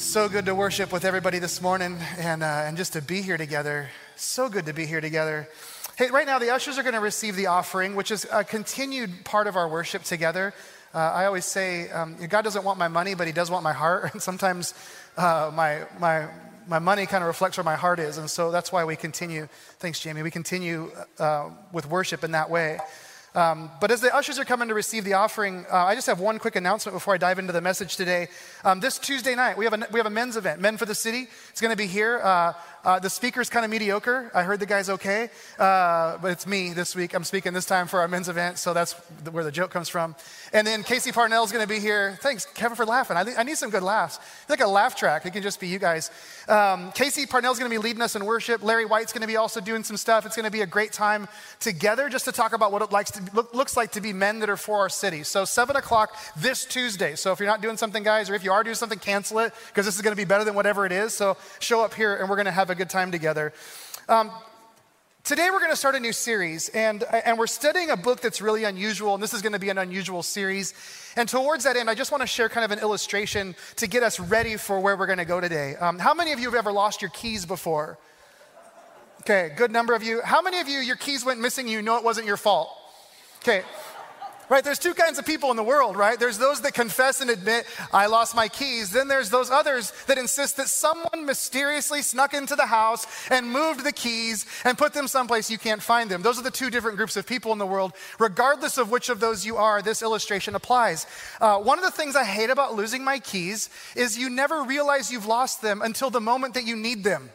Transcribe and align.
So 0.00 0.30
good 0.30 0.46
to 0.46 0.54
worship 0.54 0.92
with 0.92 1.04
everybody 1.04 1.40
this 1.40 1.60
morning 1.60 1.98
and, 2.16 2.42
uh, 2.42 2.64
and 2.64 2.78
just 2.78 2.94
to 2.94 3.02
be 3.02 3.20
here 3.20 3.36
together. 3.36 3.90
So 4.16 4.48
good 4.48 4.64
to 4.64 4.72
be 4.72 4.86
here 4.86 5.02
together. 5.02 5.46
Hey, 5.96 6.08
right 6.10 6.26
now, 6.26 6.38
the 6.38 6.48
ushers 6.48 6.78
are 6.78 6.82
going 6.82 6.94
to 6.94 7.00
receive 7.00 7.36
the 7.36 7.48
offering, 7.48 7.94
which 7.94 8.10
is 8.10 8.26
a 8.32 8.42
continued 8.42 9.26
part 9.26 9.46
of 9.46 9.56
our 9.56 9.68
worship 9.68 10.02
together. 10.02 10.54
Uh, 10.94 10.98
I 10.98 11.26
always 11.26 11.44
say, 11.44 11.90
um, 11.90 12.16
God 12.28 12.42
doesn't 12.42 12.64
want 12.64 12.78
my 12.78 12.88
money, 12.88 13.14
but 13.14 13.26
He 13.26 13.32
does 13.34 13.50
want 13.50 13.62
my 13.62 13.74
heart. 13.74 14.10
And 14.14 14.22
sometimes 14.22 14.72
uh, 15.18 15.52
my, 15.54 15.82
my, 15.98 16.28
my 16.66 16.78
money 16.78 17.04
kind 17.04 17.22
of 17.22 17.28
reflects 17.28 17.58
where 17.58 17.64
my 17.64 17.76
heart 17.76 18.00
is. 18.00 18.16
And 18.16 18.28
so 18.28 18.50
that's 18.50 18.72
why 18.72 18.84
we 18.86 18.96
continue. 18.96 19.48
Thanks, 19.80 20.00
Jamie. 20.00 20.22
We 20.22 20.30
continue 20.30 20.90
uh, 21.18 21.50
with 21.72 21.86
worship 21.86 22.24
in 22.24 22.30
that 22.32 22.48
way. 22.48 22.78
Um, 23.34 23.70
but 23.80 23.90
as 23.90 24.00
the 24.00 24.14
ushers 24.14 24.38
are 24.38 24.44
coming 24.44 24.68
to 24.68 24.74
receive 24.74 25.04
the 25.04 25.14
offering, 25.14 25.64
uh, 25.70 25.76
I 25.76 25.94
just 25.94 26.08
have 26.08 26.18
one 26.18 26.38
quick 26.38 26.56
announcement 26.56 26.96
before 26.96 27.14
I 27.14 27.18
dive 27.18 27.38
into 27.38 27.52
the 27.52 27.60
message 27.60 27.96
today. 27.96 28.28
Um, 28.64 28.80
this 28.80 28.98
Tuesday 28.98 29.36
night, 29.36 29.56
we 29.56 29.64
have, 29.64 29.74
a, 29.74 29.86
we 29.92 30.00
have 30.00 30.06
a 30.06 30.10
men's 30.10 30.36
event, 30.36 30.60
Men 30.60 30.76
for 30.76 30.86
the 30.86 30.96
City. 30.96 31.28
It's 31.50 31.60
going 31.60 31.70
to 31.70 31.76
be 31.76 31.86
here. 31.86 32.20
Uh, 32.22 32.54
uh, 32.84 32.98
the 32.98 33.10
speaker's 33.10 33.50
kind 33.50 33.64
of 33.64 33.70
mediocre. 33.70 34.30
I 34.34 34.42
heard 34.42 34.60
the 34.60 34.66
guy's 34.66 34.88
okay, 34.88 35.28
uh, 35.58 36.18
but 36.18 36.30
it's 36.30 36.46
me 36.46 36.72
this 36.72 36.96
week. 36.96 37.14
I'm 37.14 37.24
speaking 37.24 37.52
this 37.52 37.66
time 37.66 37.86
for 37.86 38.00
our 38.00 38.08
men's 38.08 38.28
event, 38.28 38.58
so 38.58 38.72
that's 38.72 38.92
where 39.30 39.44
the 39.44 39.52
joke 39.52 39.70
comes 39.70 39.88
from. 39.88 40.14
And 40.52 40.66
then 40.66 40.82
Casey 40.82 41.12
Parnell's 41.12 41.52
going 41.52 41.62
to 41.62 41.68
be 41.68 41.78
here. 41.78 42.18
Thanks, 42.22 42.46
Kevin, 42.46 42.76
for 42.76 42.86
laughing. 42.86 43.16
I, 43.16 43.24
I 43.38 43.42
need 43.42 43.58
some 43.58 43.70
good 43.70 43.82
laughs. 43.82 44.18
It's 44.42 44.50
like 44.50 44.60
a 44.60 44.66
laugh 44.66 44.96
track. 44.96 45.26
It 45.26 45.32
can 45.32 45.42
just 45.42 45.60
be 45.60 45.68
you 45.68 45.78
guys. 45.78 46.10
Um, 46.48 46.90
Casey 46.92 47.26
Parnell's 47.26 47.58
going 47.58 47.70
to 47.70 47.74
be 47.74 47.82
leading 47.82 48.02
us 48.02 48.16
in 48.16 48.24
worship. 48.24 48.62
Larry 48.62 48.86
White's 48.86 49.12
going 49.12 49.20
to 49.22 49.28
be 49.28 49.36
also 49.36 49.60
doing 49.60 49.84
some 49.84 49.96
stuff. 49.96 50.24
It's 50.24 50.36
going 50.36 50.44
to 50.44 50.50
be 50.50 50.62
a 50.62 50.66
great 50.66 50.92
time 50.92 51.28
together 51.60 52.08
just 52.08 52.24
to 52.24 52.32
talk 52.32 52.52
about 52.52 52.72
what 52.72 52.82
it 52.82 52.90
likes 52.90 53.10
to, 53.12 53.22
look, 53.34 53.54
looks 53.54 53.76
like 53.76 53.92
to 53.92 54.00
be 54.00 54.12
men 54.12 54.38
that 54.40 54.48
are 54.48 54.56
for 54.56 54.78
our 54.78 54.88
city. 54.88 55.22
So 55.22 55.44
7 55.44 55.76
o'clock 55.76 56.16
this 56.36 56.64
Tuesday. 56.64 57.14
So 57.14 57.32
if 57.32 57.38
you're 57.38 57.48
not 57.48 57.60
doing 57.60 57.76
something, 57.76 58.02
guys, 58.02 58.30
or 58.30 58.34
if 58.34 58.42
you 58.42 58.52
are 58.52 58.64
doing 58.64 58.76
something, 58.76 58.98
cancel 58.98 59.40
it 59.40 59.52
because 59.68 59.84
this 59.84 59.96
is 59.96 60.02
going 60.02 60.12
to 60.12 60.20
be 60.20 60.24
better 60.24 60.44
than 60.44 60.54
whatever 60.54 60.86
it 60.86 60.92
is. 60.92 61.14
So 61.14 61.36
show 61.58 61.84
up 61.84 61.94
here 61.94 62.16
and 62.16 62.28
we're 62.28 62.36
going 62.36 62.46
to 62.46 62.52
have 62.52 62.69
a 62.70 62.74
good 62.74 62.90
time 62.90 63.10
together. 63.10 63.52
Um, 64.08 64.30
Today, 65.22 65.48
we're 65.52 65.58
going 65.60 65.70
to 65.70 65.76
start 65.76 65.94
a 65.94 66.00
new 66.00 66.14
series, 66.14 66.70
and, 66.70 67.04
and 67.04 67.38
we're 67.38 67.46
studying 67.46 67.90
a 67.90 67.96
book 67.96 68.20
that's 68.22 68.40
really 68.40 68.64
unusual, 68.64 69.12
and 69.14 69.22
this 69.22 69.34
is 69.34 69.42
going 69.42 69.52
to 69.52 69.58
be 69.58 69.68
an 69.68 69.76
unusual 69.76 70.22
series. 70.22 70.72
And 71.14 71.28
towards 71.28 71.64
that 71.64 71.76
end, 71.76 71.90
I 71.90 71.94
just 71.94 72.10
want 72.10 72.22
to 72.22 72.26
share 72.26 72.48
kind 72.48 72.64
of 72.64 72.70
an 72.70 72.78
illustration 72.78 73.54
to 73.76 73.86
get 73.86 74.02
us 74.02 74.18
ready 74.18 74.56
for 74.56 74.80
where 74.80 74.96
we're 74.96 75.06
going 75.06 75.18
to 75.18 75.26
go 75.26 75.38
today. 75.38 75.76
Um, 75.76 75.98
how 75.98 76.14
many 76.14 76.32
of 76.32 76.40
you 76.40 76.46
have 76.46 76.54
ever 76.54 76.72
lost 76.72 77.02
your 77.02 77.10
keys 77.10 77.44
before? 77.44 77.98
Okay, 79.20 79.52
good 79.56 79.70
number 79.70 79.94
of 79.94 80.02
you. 80.02 80.22
How 80.22 80.40
many 80.40 80.58
of 80.58 80.68
you, 80.68 80.78
your 80.78 80.96
keys 80.96 81.22
went 81.22 81.38
missing, 81.38 81.68
you 81.68 81.82
know 81.82 81.98
it 81.98 82.02
wasn't 82.02 82.26
your 82.26 82.38
fault? 82.38 82.70
Okay, 83.42 83.62
right? 84.50 84.64
There's 84.64 84.80
two 84.80 84.94
kinds 84.94 85.18
of 85.18 85.24
people 85.24 85.50
in 85.52 85.56
the 85.56 85.62
world, 85.62 85.96
right? 85.96 86.18
There's 86.18 86.36
those 86.36 86.60
that 86.62 86.74
confess 86.74 87.20
and 87.20 87.30
admit, 87.30 87.66
I 87.92 88.06
lost 88.06 88.34
my 88.34 88.48
keys. 88.48 88.90
Then 88.90 89.06
there's 89.06 89.30
those 89.30 89.48
others 89.48 89.92
that 90.08 90.18
insist 90.18 90.56
that 90.56 90.68
someone 90.68 91.24
mysteriously 91.24 92.02
snuck 92.02 92.34
into 92.34 92.56
the 92.56 92.66
house 92.66 93.06
and 93.30 93.48
moved 93.48 93.84
the 93.84 93.92
keys 93.92 94.44
and 94.64 94.76
put 94.76 94.92
them 94.92 95.06
someplace 95.06 95.50
you 95.50 95.56
can't 95.56 95.80
find 95.80 96.10
them. 96.10 96.22
Those 96.22 96.38
are 96.38 96.42
the 96.42 96.50
two 96.50 96.68
different 96.68 96.96
groups 96.96 97.16
of 97.16 97.26
people 97.26 97.52
in 97.52 97.58
the 97.58 97.66
world. 97.66 97.92
Regardless 98.18 98.76
of 98.76 98.90
which 98.90 99.08
of 99.08 99.20
those 99.20 99.46
you 99.46 99.56
are, 99.56 99.80
this 99.80 100.02
illustration 100.02 100.56
applies. 100.56 101.06
Uh, 101.40 101.58
one 101.58 101.78
of 101.78 101.84
the 101.84 101.90
things 101.92 102.16
I 102.16 102.24
hate 102.24 102.50
about 102.50 102.74
losing 102.74 103.04
my 103.04 103.20
keys 103.20 103.70
is 103.94 104.18
you 104.18 104.28
never 104.28 104.64
realize 104.64 105.12
you've 105.12 105.26
lost 105.26 105.62
them 105.62 105.80
until 105.80 106.10
the 106.10 106.20
moment 106.20 106.54
that 106.54 106.66
you 106.66 106.74
need 106.74 107.04
them. 107.04 107.30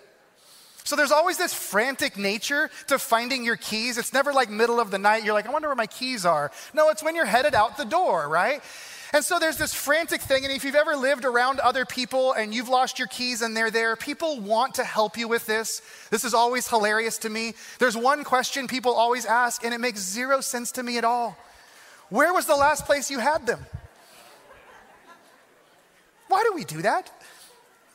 So 0.85 0.95
there's 0.95 1.11
always 1.11 1.37
this 1.37 1.53
frantic 1.53 2.15
nature 2.15 2.69
to 2.87 2.99
finding 2.99 3.43
your 3.43 3.57
keys. 3.57 3.97
It's 3.97 4.13
never 4.13 4.31
like 4.31 4.51
middle 4.51 4.79
of 4.79 4.91
the 4.91 4.99
night, 4.99 5.23
you're 5.25 5.33
like, 5.33 5.47
I 5.47 5.51
wonder 5.51 5.67
where 5.67 5.75
my 5.75 5.87
keys 5.87 6.27
are. 6.27 6.51
No, 6.75 6.89
it's 6.89 7.03
when 7.03 7.15
you're 7.15 7.25
headed 7.25 7.55
out 7.55 7.75
the 7.75 7.85
door, 7.85 8.29
right? 8.29 8.61
And 9.11 9.25
so 9.25 9.39
there's 9.39 9.57
this 9.57 9.73
frantic 9.73 10.21
thing. 10.21 10.43
And 10.45 10.53
if 10.53 10.63
you've 10.63 10.75
ever 10.75 10.95
lived 10.95 11.25
around 11.25 11.59
other 11.59 11.85
people 11.85 12.33
and 12.33 12.53
you've 12.53 12.69
lost 12.69 12.99
your 12.99 13.07
keys 13.07 13.41
and 13.41 13.57
they're 13.57 13.71
there, 13.71 13.95
people 13.95 14.39
want 14.39 14.75
to 14.75 14.83
help 14.83 15.17
you 15.17 15.27
with 15.27 15.47
this. 15.47 15.81
This 16.11 16.23
is 16.23 16.35
always 16.35 16.67
hilarious 16.67 17.17
to 17.19 17.29
me. 17.29 17.55
There's 17.79 17.97
one 17.97 18.23
question 18.23 18.67
people 18.67 18.93
always 18.93 19.25
ask, 19.25 19.63
and 19.63 19.73
it 19.73 19.79
makes 19.79 20.01
zero 20.01 20.39
sense 20.39 20.71
to 20.73 20.83
me 20.83 20.97
at 20.97 21.03
all 21.03 21.35
Where 22.09 22.31
was 22.31 22.45
the 22.45 22.55
last 22.55 22.85
place 22.85 23.09
you 23.09 23.17
had 23.17 23.47
them? 23.47 23.65
Why 26.27 26.43
do 26.43 26.53
we 26.53 26.63
do 26.63 26.83
that? 26.83 27.11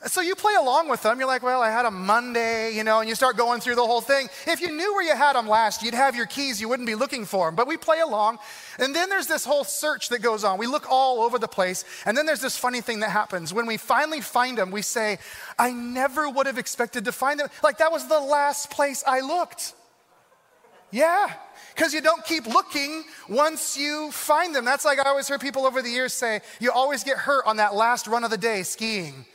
So 0.07 0.23
you 0.23 0.35
play 0.35 0.55
along 0.55 0.89
with 0.89 1.03
them. 1.03 1.19
You're 1.19 1.29
like, 1.29 1.43
well, 1.43 1.61
I 1.61 1.71
had 1.71 1.85
a 1.85 1.91
Monday, 1.91 2.75
you 2.75 2.85
know, 2.85 3.01
and 3.01 3.09
you 3.09 3.15
start 3.15 3.37
going 3.37 3.61
through 3.61 3.75
the 3.75 3.85
whole 3.85 4.01
thing. 4.01 4.29
If 4.47 4.63
you 4.63 4.69
knew 4.69 4.95
where 4.95 5.03
you 5.03 5.15
had 5.15 5.35
them 5.35 5.47
last, 5.47 5.83
you'd 5.83 5.93
have 5.93 6.17
your 6.17 6.25
keys, 6.25 6.59
you 6.59 6.71
wouldn't 6.71 6.87
be 6.87 6.95
looking 6.95 7.27
for 7.27 7.47
them. 7.47 7.55
But 7.55 7.67
we 7.67 7.77
play 7.77 8.01
along. 8.01 8.39
And 8.79 8.97
then 8.97 9.11
there's 9.11 9.27
this 9.27 9.45
whole 9.45 9.63
search 9.63 10.09
that 10.09 10.23
goes 10.23 10.43
on. 10.43 10.59
We 10.59 10.67
look 10.67 10.87
all 10.91 11.21
over 11.21 11.39
the 11.39 11.49
place. 11.49 11.85
And 12.07 12.17
then 12.17 12.25
there's 12.25 12.41
this 12.41 12.57
funny 12.57 12.81
thing 12.81 13.01
that 13.01 13.11
happens. 13.11 13.53
When 13.53 13.67
we 13.67 13.77
finally 13.77 14.23
find 14.23 14.57
them, 14.57 14.71
we 14.71 14.81
say, 14.81 15.19
I 15.59 15.71
never 15.71 16.31
would 16.31 16.47
have 16.47 16.57
expected 16.57 17.05
to 17.05 17.13
find 17.13 17.39
them. 17.39 17.49
Like 17.63 17.77
that 17.79 17.93
was 17.93 18.09
the 18.09 18.21
last 18.21 18.71
place 18.71 19.05
I 19.07 19.21
looked. 19.21 19.75
Yeah, 20.91 21.31
because 21.75 21.93
you 21.95 22.01
don't 22.01 22.25
keep 22.25 22.47
looking 22.47 23.05
once 23.29 23.77
you 23.77 24.11
find 24.13 24.55
them. 24.55 24.65
That's 24.65 24.85
like 24.85 24.99
I 24.99 25.09
always 25.09 25.29
heard 25.29 25.41
people 25.41 25.67
over 25.67 25.83
the 25.83 25.91
years 25.91 26.15
say, 26.15 26.41
you 26.59 26.73
always 26.73 27.05
get 27.05 27.17
hurt 27.17 27.47
on 27.47 27.59
that 27.59 27.75
last 27.75 28.07
run 28.07 28.25
of 28.25 28.31
the 28.31 28.39
day 28.39 28.63
skiing. 28.63 29.27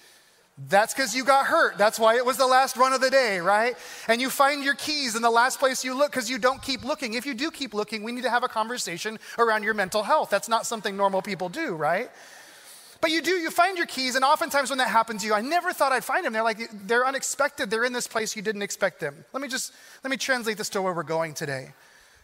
That's 0.57 0.93
because 0.93 1.13
you 1.13 1.25
got 1.25 1.47
hurt. 1.47 1.77
That's 1.77 1.99
why 1.99 2.15
it 2.15 2.25
was 2.25 2.37
the 2.37 2.47
last 2.47 2.77
run 2.77 2.93
of 2.93 3.01
the 3.01 3.09
day, 3.09 3.39
right? 3.39 3.75
And 4.07 4.21
you 4.21 4.29
find 4.29 4.63
your 4.63 4.75
keys 4.75 5.15
in 5.15 5.21
the 5.21 5.29
last 5.29 5.59
place 5.59 5.83
you 5.83 5.93
look 5.93 6.11
because 6.11 6.29
you 6.29 6.37
don't 6.37 6.61
keep 6.61 6.85
looking. 6.85 7.13
If 7.13 7.25
you 7.25 7.33
do 7.33 7.51
keep 7.51 7.73
looking, 7.73 8.03
we 8.03 8.13
need 8.13 8.23
to 8.23 8.29
have 8.29 8.43
a 8.43 8.47
conversation 8.47 9.19
around 9.37 9.63
your 9.63 9.73
mental 9.73 10.01
health. 10.01 10.29
That's 10.29 10.47
not 10.47 10.65
something 10.65 10.95
normal 10.95 11.21
people 11.21 11.49
do, 11.49 11.75
right? 11.75 12.09
But 13.01 13.11
you 13.11 13.21
do, 13.21 13.31
you 13.31 13.51
find 13.51 13.77
your 13.77 13.85
keys, 13.85 14.15
and 14.15 14.23
oftentimes 14.23 14.69
when 14.69 14.79
that 14.79 14.87
happens 14.87 15.21
to 15.21 15.27
you, 15.27 15.33
I 15.33 15.41
never 15.41 15.73
thought 15.73 15.91
I'd 15.91 16.05
find 16.05 16.25
them. 16.25 16.31
They're 16.31 16.41
like, 16.41 16.59
they're 16.87 17.05
unexpected. 17.05 17.69
They're 17.69 17.83
in 17.83 17.91
this 17.91 18.07
place 18.07 18.35
you 18.35 18.41
didn't 18.41 18.61
expect 18.61 19.01
them. 19.01 19.25
Let 19.33 19.41
me 19.41 19.49
just, 19.49 19.73
let 20.05 20.09
me 20.09 20.17
translate 20.17 20.57
this 20.57 20.69
to 20.69 20.81
where 20.81 20.93
we're 20.93 21.03
going 21.03 21.33
today. 21.33 21.73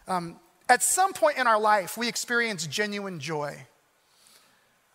Um, 0.08 0.40
at 0.70 0.82
some 0.82 1.12
point 1.12 1.36
in 1.36 1.46
our 1.46 1.60
life, 1.60 1.98
we 1.98 2.08
experience 2.08 2.66
genuine 2.66 3.20
joy. 3.20 3.66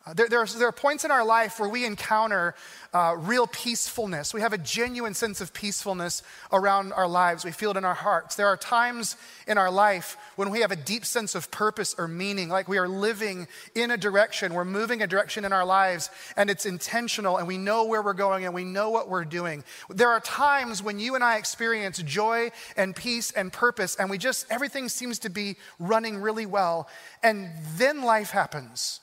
Uh, 0.08 0.14
there, 0.14 0.30
there, 0.30 0.40
are, 0.40 0.46
there, 0.46 0.68
are, 0.70 0.72
points 0.72 1.04
in 1.04 1.12
our 1.12 1.26
life 1.26 1.60
where 1.60 1.68
we 1.68 1.84
encounter 1.84 2.56
uh, 2.94 3.14
real 3.18 3.46
peacefulness. 3.46 4.34
We 4.34 4.40
have 4.40 4.54
a 4.54 4.58
genuine 4.58 5.14
sense 5.14 5.42
of 5.42 5.54
peacefulness 5.54 6.24
around 6.54 6.94
our 6.94 7.10
lives. 7.10 7.44
We 7.44 7.52
feel 7.52 7.72
it 7.72 7.78
in 7.78 7.84
our 7.84 7.94
hearts. 7.94 8.36
There 8.36 8.48
are 8.48 8.56
times 8.56 9.18
in 9.48 9.58
our 9.58 9.70
life 9.70 10.16
when 10.38 10.50
we 10.50 10.62
have 10.62 10.72
a 10.72 10.78
deep 10.78 11.04
sense 11.04 11.36
of 11.36 11.52
purpose 11.52 11.94
or 11.98 12.08
meaning, 12.08 12.48
like 12.48 12.70
we 12.70 12.78
are 12.78 12.88
living 12.88 13.48
in 13.76 13.92
a 13.92 13.98
direction, 13.98 14.54
we're 14.54 14.64
moving 14.64 15.02
a 15.02 15.08
direction 15.08 15.44
in 15.44 15.52
our 15.52 15.66
lives, 15.66 16.10
and 16.38 16.50
it's 16.50 16.66
intentional, 16.66 17.36
and 17.36 17.46
we 17.46 17.58
know 17.58 17.84
where 17.84 18.02
we're 18.02 18.14
going 18.14 18.46
and 18.46 18.54
we 18.54 18.64
know 18.64 18.90
what 18.90 19.10
we're 19.10 19.26
doing. 19.26 19.62
There 19.90 20.10
are 20.10 20.22
times 20.22 20.82
when 20.82 21.00
you 21.00 21.16
and 21.16 21.24
I 21.24 21.36
experience 21.36 22.02
joy 22.02 22.52
and 22.78 22.96
peace 22.96 23.32
and 23.32 23.52
purpose, 23.52 23.98
and 23.98 24.10
we 24.10 24.18
just, 24.18 24.46
everything 24.50 24.88
seems 24.88 25.20
to 25.20 25.30
be 25.30 25.58
running 25.80 26.20
really 26.20 26.46
well, 26.46 26.88
and 27.24 27.50
then 27.76 28.04
life 28.04 28.30
happens 28.30 29.02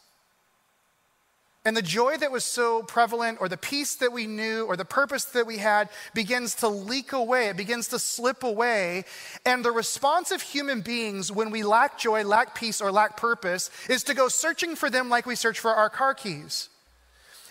and 1.65 1.77
the 1.77 1.83
joy 1.83 2.17
that 2.19 2.31
was 2.31 2.45
so 2.45 2.83
prevalent, 2.83 3.39
or 3.41 3.49
the 3.49 3.57
peace 3.57 3.95
that 3.97 4.13
we 4.13 4.27
knew, 4.27 4.67
or 4.67 4.77
the 4.77 4.85
purpose 4.85 5.25
that 5.25 5.47
we 5.47 5.59
had 5.59 5.89
begins 6.13 6.57
to 6.57 6.69
leak 6.69 7.13
away. 7.13 7.49
It 7.49 7.57
begins 7.57 7.89
to 7.89 7.99
slip 7.99 8.43
away. 8.43 9.05
And 9.47 9.65
the 9.65 9.73
response 9.73 10.31
of 10.31 10.43
human 10.43 10.83
beings 10.83 11.33
when 11.33 11.51
we 11.51 11.63
lack 11.63 11.99
joy, 11.99 12.23
lack 12.25 12.55
peace, 12.55 12.83
or 12.83 12.93
lack 12.93 13.17
purpose 13.17 13.71
is 13.89 14.05
to 14.05 14.15
go 14.15 14.29
searching 14.29 14.77
for 14.77 14.91
them 14.91 15.09
like 15.09 15.25
we 15.25 15.37
search 15.37 15.59
for 15.59 15.71
our 15.71 15.89
car 15.89 16.13
keys. 16.13 16.69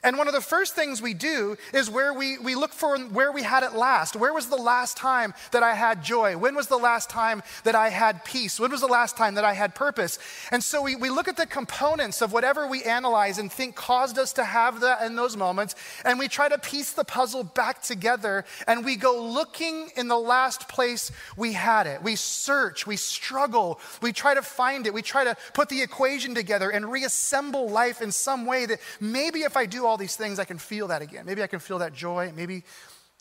And 0.04 0.18
one 0.18 0.28
of 0.28 0.34
the 0.34 0.42
first 0.42 0.76
things 0.76 1.02
we 1.02 1.14
do 1.14 1.58
is 1.74 1.90
where 1.90 2.14
we, 2.14 2.38
we 2.38 2.56
look 2.56 2.74
for 2.74 2.98
where 2.98 3.32
we 3.32 3.44
had 3.44 3.64
it 3.64 3.74
last. 3.74 4.16
Where 4.16 4.34
was 4.34 4.48
the 4.48 4.58
last 4.58 4.98
time 4.98 5.34
that 5.52 5.64
I 5.64 5.74
had 5.74 6.04
joy? 6.04 6.38
When 6.38 6.56
was 6.56 6.68
the 6.68 6.78
last 6.78 7.10
time 7.10 7.42
that 7.64 7.76
I 7.76 7.90
had 7.90 8.26
peace? 8.26 8.60
When 8.60 8.72
was 8.72 8.82
the 8.82 8.88
last 8.88 9.16
time 9.16 9.36
that 9.36 9.46
I 9.46 9.54
had 9.54 9.76
purpose? 9.76 10.20
And 10.52 10.64
so 10.64 10.82
we, 10.82 10.96
we 10.96 11.10
look 11.10 11.28
at 11.28 11.38
the 11.38 11.46
components 11.46 12.22
of 12.22 12.34
whatever 12.34 12.68
we 12.68 12.84
analyze 12.84 13.38
and 13.38 13.52
think 13.52 13.76
caused 13.76 14.20
us 14.20 14.34
to 14.34 14.44
have 14.44 14.82
that 14.82 15.02
in 15.04 15.16
those 15.16 15.38
moments, 15.38 15.76
and 16.04 16.20
we 16.20 16.28
try 16.28 16.50
to 16.50 16.58
piece 16.58 16.92
the 16.92 17.06
puzzle 17.06 17.44
back 17.44 17.82
together, 17.82 18.44
and 18.68 18.84
we 18.84 18.96
go 18.96 19.24
looking 19.24 19.90
in 19.96 20.08
the 20.08 20.20
last 20.20 20.68
place 20.68 21.12
we 21.38 21.54
had 21.54 21.88
it. 21.88 22.04
We 22.04 22.16
search, 22.16 22.86
we 22.86 22.98
struggle, 22.98 23.80
we 24.02 24.12
try 24.12 24.34
to 24.34 24.42
find 24.42 24.86
it, 24.86 24.94
we 24.94 25.02
try 25.02 25.24
to 25.24 25.38
put 25.54 25.70
the 25.70 25.82
equation 25.82 26.36
together 26.36 26.70
and 26.70 26.92
reassemble 26.92 27.70
life 27.70 28.02
in 28.02 28.12
some 28.12 28.46
way 28.46 28.66
that 28.66 28.80
maybe 29.00 29.44
if 29.44 29.56
I 29.56 29.66
do 29.66 29.86
all 29.86 29.93
all 29.94 29.98
these 29.98 30.16
things, 30.16 30.40
I 30.40 30.46
can 30.46 30.58
feel 30.58 30.88
that 30.88 31.04
again. 31.04 31.24
Maybe 31.24 31.44
I 31.44 31.48
can 31.48 31.60
feel 31.60 31.78
that 31.78 31.94
joy. 31.94 32.34
Maybe, 32.36 32.64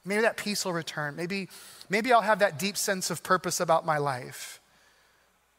maybe 0.07 0.23
that 0.23 0.39
peace 0.39 0.65
will 0.65 0.73
return. 0.73 1.15
Maybe, 1.17 1.51
maybe 1.91 2.15
I'll 2.15 2.23
have 2.23 2.39
that 2.39 2.59
deep 2.59 2.79
sense 2.79 3.11
of 3.11 3.23
purpose 3.23 3.61
about 3.61 3.85
my 3.85 3.99
life. 3.99 4.59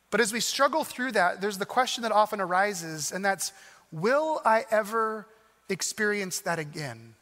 But 0.09 0.21
as 0.21 0.33
we 0.33 0.39
struggle 0.39 0.83
through 0.83 1.11
that, 1.11 1.39
there's 1.39 1.59
the 1.59 1.67
question 1.67 2.01
that 2.01 2.11
often 2.11 2.41
arises, 2.41 3.11
and 3.11 3.23
that's 3.23 3.53
will 3.91 4.41
I 4.43 4.65
ever 4.71 5.27
experience 5.69 6.39
that 6.41 6.57
again? 6.57 7.13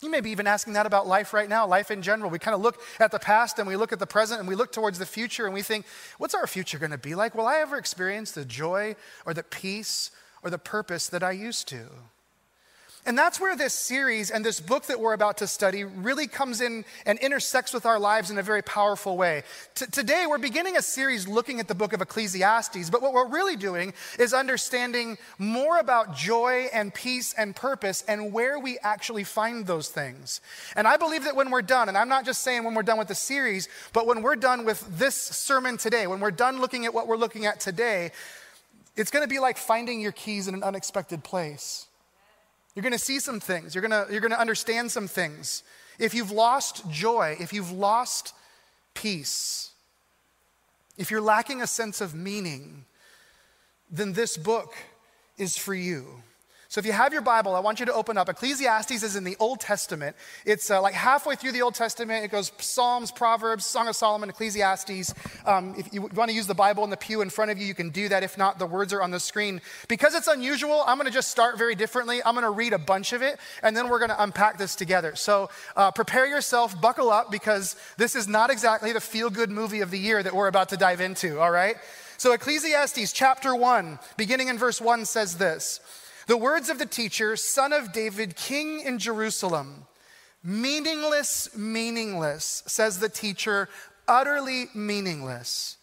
You 0.00 0.10
may 0.10 0.22
be 0.22 0.30
even 0.30 0.46
asking 0.46 0.72
that 0.72 0.86
about 0.86 1.06
life 1.06 1.34
right 1.34 1.48
now, 1.48 1.66
life 1.66 1.90
in 1.90 2.00
general. 2.00 2.30
We 2.30 2.38
kind 2.38 2.54
of 2.54 2.62
look 2.62 2.80
at 2.98 3.10
the 3.10 3.18
past 3.18 3.58
and 3.58 3.68
we 3.68 3.76
look 3.76 3.92
at 3.92 3.98
the 3.98 4.06
present 4.06 4.40
and 4.40 4.48
we 4.48 4.54
look 4.54 4.72
towards 4.72 4.98
the 4.98 5.04
future 5.06 5.44
and 5.44 5.52
we 5.52 5.60
think, 5.60 5.84
what's 6.16 6.34
our 6.34 6.46
future 6.46 6.78
going 6.78 6.90
to 6.90 6.98
be 6.98 7.14
like? 7.14 7.34
Will 7.34 7.46
I 7.46 7.58
ever 7.58 7.76
experience 7.76 8.32
the 8.32 8.46
joy 8.46 8.96
or 9.26 9.34
the 9.34 9.42
peace 9.42 10.10
or 10.42 10.48
the 10.48 10.58
purpose 10.58 11.08
that 11.08 11.22
I 11.22 11.32
used 11.32 11.68
to? 11.68 11.86
And 13.06 13.18
that's 13.18 13.38
where 13.38 13.54
this 13.54 13.74
series 13.74 14.30
and 14.30 14.42
this 14.42 14.60
book 14.60 14.86
that 14.86 14.98
we're 14.98 15.12
about 15.12 15.36
to 15.38 15.46
study 15.46 15.84
really 15.84 16.26
comes 16.26 16.62
in 16.62 16.86
and 17.04 17.18
intersects 17.18 17.74
with 17.74 17.84
our 17.84 17.98
lives 17.98 18.30
in 18.30 18.38
a 18.38 18.42
very 18.42 18.62
powerful 18.62 19.18
way. 19.18 19.42
T- 19.74 19.84
today, 19.86 20.24
we're 20.26 20.38
beginning 20.38 20.78
a 20.78 20.82
series 20.82 21.28
looking 21.28 21.60
at 21.60 21.68
the 21.68 21.74
book 21.74 21.92
of 21.92 22.00
Ecclesiastes, 22.00 22.88
but 22.88 23.02
what 23.02 23.12
we're 23.12 23.28
really 23.28 23.56
doing 23.56 23.92
is 24.18 24.32
understanding 24.32 25.18
more 25.38 25.78
about 25.78 26.16
joy 26.16 26.68
and 26.72 26.94
peace 26.94 27.34
and 27.36 27.54
purpose 27.54 28.02
and 28.08 28.32
where 28.32 28.58
we 28.58 28.78
actually 28.78 29.24
find 29.24 29.66
those 29.66 29.90
things. 29.90 30.40
And 30.74 30.88
I 30.88 30.96
believe 30.96 31.24
that 31.24 31.36
when 31.36 31.50
we're 31.50 31.60
done, 31.60 31.90
and 31.90 31.98
I'm 31.98 32.08
not 32.08 32.24
just 32.24 32.42
saying 32.42 32.64
when 32.64 32.74
we're 32.74 32.82
done 32.82 32.98
with 32.98 33.08
the 33.08 33.14
series, 33.14 33.68
but 33.92 34.06
when 34.06 34.22
we're 34.22 34.36
done 34.36 34.64
with 34.64 34.82
this 34.98 35.14
sermon 35.14 35.76
today, 35.76 36.06
when 36.06 36.20
we're 36.20 36.30
done 36.30 36.58
looking 36.58 36.86
at 36.86 36.94
what 36.94 37.06
we're 37.06 37.18
looking 37.18 37.44
at 37.44 37.60
today, 37.60 38.12
it's 38.96 39.10
going 39.10 39.24
to 39.24 39.28
be 39.28 39.40
like 39.40 39.58
finding 39.58 40.00
your 40.00 40.12
keys 40.12 40.48
in 40.48 40.54
an 40.54 40.62
unexpected 40.62 41.22
place. 41.22 41.86
You're 42.74 42.82
going 42.82 42.92
to 42.92 42.98
see 42.98 43.20
some 43.20 43.40
things. 43.40 43.74
You're 43.74 43.86
going 43.86 44.06
to, 44.06 44.12
you're 44.12 44.20
to 44.32 44.40
understand 44.40 44.90
some 44.90 45.06
things. 45.06 45.62
If 45.98 46.12
you've 46.14 46.32
lost 46.32 46.90
joy, 46.90 47.36
if 47.38 47.52
you've 47.52 47.70
lost 47.70 48.34
peace, 48.94 49.70
if 50.96 51.10
you're 51.10 51.20
lacking 51.20 51.62
a 51.62 51.66
sense 51.66 52.00
of 52.00 52.14
meaning, 52.14 52.84
then 53.90 54.12
this 54.12 54.36
book 54.36 54.74
is 55.38 55.56
for 55.56 55.74
you. 55.74 56.22
So 56.74 56.80
if 56.80 56.86
you 56.86 56.92
have 56.92 57.12
your 57.12 57.22
Bible, 57.22 57.54
I 57.54 57.60
want 57.60 57.78
you 57.78 57.86
to 57.86 57.94
open 57.94 58.18
up. 58.18 58.28
Ecclesiastes 58.28 59.04
is 59.04 59.14
in 59.14 59.22
the 59.22 59.36
Old 59.38 59.60
Testament. 59.60 60.16
It's 60.44 60.72
uh, 60.72 60.82
like 60.82 60.92
halfway 60.92 61.36
through 61.36 61.52
the 61.52 61.62
Old 61.62 61.76
Testament. 61.76 62.24
It 62.24 62.32
goes 62.32 62.50
Psalms, 62.58 63.12
Proverbs, 63.12 63.64
Song 63.64 63.86
of 63.86 63.94
Solomon, 63.94 64.28
Ecclesiastes. 64.28 65.14
Um, 65.46 65.76
if 65.78 65.94
you 65.94 66.02
want 66.02 66.30
to 66.30 66.34
use 66.34 66.48
the 66.48 66.54
Bible 66.54 66.82
in 66.82 66.90
the 66.90 66.96
pew 66.96 67.20
in 67.20 67.30
front 67.30 67.52
of 67.52 67.58
you, 67.58 67.64
you 67.64 67.74
can 67.74 67.90
do 67.90 68.08
that. 68.08 68.24
If 68.24 68.36
not, 68.36 68.58
the 68.58 68.66
words 68.66 68.92
are 68.92 69.02
on 69.02 69.12
the 69.12 69.20
screen. 69.20 69.60
Because 69.86 70.16
it's 70.16 70.26
unusual, 70.26 70.82
I'm 70.84 70.96
going 70.96 71.06
to 71.06 71.12
just 71.12 71.30
start 71.30 71.58
very 71.58 71.76
differently. 71.76 72.20
I'm 72.24 72.34
going 72.34 72.42
to 72.42 72.50
read 72.50 72.72
a 72.72 72.78
bunch 72.78 73.12
of 73.12 73.22
it, 73.22 73.38
and 73.62 73.76
then 73.76 73.88
we're 73.88 74.00
going 74.00 74.10
to 74.10 74.20
unpack 74.20 74.58
this 74.58 74.74
together. 74.74 75.14
So 75.14 75.50
uh, 75.76 75.92
prepare 75.92 76.26
yourself, 76.26 76.80
buckle 76.80 77.08
up, 77.08 77.30
because 77.30 77.76
this 77.98 78.16
is 78.16 78.26
not 78.26 78.50
exactly 78.50 78.92
the 78.92 79.00
feel 79.00 79.30
good 79.30 79.52
movie 79.52 79.80
of 79.80 79.92
the 79.92 79.98
year 80.00 80.24
that 80.24 80.34
we're 80.34 80.48
about 80.48 80.70
to 80.70 80.76
dive 80.76 81.00
into, 81.00 81.38
all 81.38 81.52
right? 81.52 81.76
So 82.16 82.32
Ecclesiastes 82.32 83.12
chapter 83.12 83.54
1, 83.54 84.00
beginning 84.16 84.48
in 84.48 84.58
verse 84.58 84.80
1, 84.80 85.04
says 85.04 85.36
this. 85.36 85.78
The 86.26 86.36
words 86.36 86.70
of 86.70 86.78
the 86.78 86.86
teacher, 86.86 87.36
son 87.36 87.72
of 87.72 87.92
David, 87.92 88.36
king 88.36 88.80
in 88.80 88.98
Jerusalem. 88.98 89.86
Meaningless, 90.42 91.56
meaningless, 91.56 92.62
says 92.66 92.98
the 92.98 93.08
teacher, 93.08 93.68
utterly 94.06 94.66
meaningless. 94.74 95.76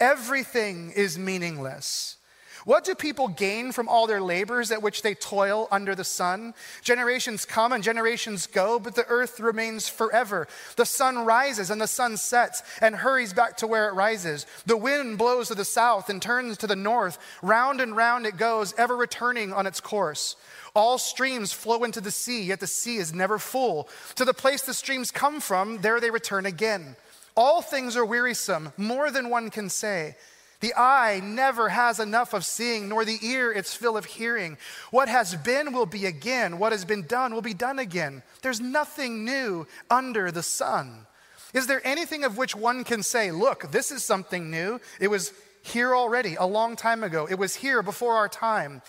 Everything 0.00 0.92
is 0.92 1.18
meaningless. 1.18 2.16
What 2.64 2.84
do 2.84 2.94
people 2.94 3.28
gain 3.28 3.72
from 3.72 3.88
all 3.88 4.06
their 4.06 4.20
labors 4.20 4.70
at 4.70 4.82
which 4.82 5.02
they 5.02 5.14
toil 5.14 5.68
under 5.70 5.94
the 5.94 6.04
sun? 6.04 6.54
Generations 6.82 7.44
come 7.44 7.72
and 7.72 7.82
generations 7.82 8.46
go, 8.46 8.78
but 8.78 8.94
the 8.94 9.06
earth 9.08 9.40
remains 9.40 9.88
forever. 9.88 10.48
The 10.76 10.86
sun 10.86 11.24
rises 11.24 11.70
and 11.70 11.80
the 11.80 11.86
sun 11.86 12.16
sets 12.16 12.62
and 12.80 12.96
hurries 12.96 13.32
back 13.32 13.56
to 13.58 13.66
where 13.66 13.88
it 13.88 13.94
rises. 13.94 14.46
The 14.66 14.76
wind 14.76 15.18
blows 15.18 15.48
to 15.48 15.54
the 15.54 15.64
south 15.64 16.08
and 16.08 16.20
turns 16.20 16.58
to 16.58 16.66
the 16.66 16.76
north. 16.76 17.18
Round 17.42 17.80
and 17.80 17.96
round 17.96 18.26
it 18.26 18.36
goes, 18.36 18.74
ever 18.76 18.96
returning 18.96 19.52
on 19.52 19.66
its 19.66 19.80
course. 19.80 20.36
All 20.74 20.98
streams 20.98 21.52
flow 21.52 21.84
into 21.84 22.00
the 22.00 22.10
sea, 22.10 22.42
yet 22.42 22.60
the 22.60 22.66
sea 22.66 22.96
is 22.96 23.14
never 23.14 23.38
full. 23.38 23.88
To 24.16 24.24
the 24.24 24.34
place 24.34 24.62
the 24.62 24.74
streams 24.74 25.10
come 25.10 25.40
from, 25.40 25.78
there 25.78 26.00
they 26.00 26.10
return 26.10 26.46
again. 26.46 26.96
All 27.36 27.62
things 27.62 27.96
are 27.96 28.04
wearisome, 28.04 28.72
more 28.76 29.10
than 29.10 29.30
one 29.30 29.50
can 29.50 29.70
say. 29.70 30.16
The 30.60 30.74
eye 30.74 31.20
never 31.22 31.68
has 31.68 32.00
enough 32.00 32.34
of 32.34 32.44
seeing, 32.44 32.88
nor 32.88 33.04
the 33.04 33.18
ear 33.22 33.52
its 33.52 33.74
fill 33.74 33.96
of 33.96 34.04
hearing. 34.04 34.58
What 34.90 35.08
has 35.08 35.36
been 35.36 35.72
will 35.72 35.86
be 35.86 36.06
again. 36.06 36.58
What 36.58 36.72
has 36.72 36.84
been 36.84 37.02
done 37.02 37.32
will 37.32 37.42
be 37.42 37.54
done 37.54 37.78
again. 37.78 38.22
There's 38.42 38.60
nothing 38.60 39.24
new 39.24 39.66
under 39.88 40.32
the 40.32 40.42
sun. 40.42 41.06
Is 41.54 41.68
there 41.68 41.80
anything 41.86 42.24
of 42.24 42.36
which 42.36 42.56
one 42.56 42.82
can 42.82 43.02
say, 43.04 43.30
Look, 43.30 43.70
this 43.70 43.92
is 43.92 44.04
something 44.04 44.50
new? 44.50 44.80
It 45.00 45.08
was 45.08 45.32
here 45.62 45.94
already, 45.94 46.34
a 46.34 46.44
long 46.44 46.74
time 46.74 47.04
ago. 47.04 47.28
It 47.30 47.38
was 47.38 47.54
here 47.54 47.82
before 47.82 48.16
our 48.16 48.28
time. 48.28 48.82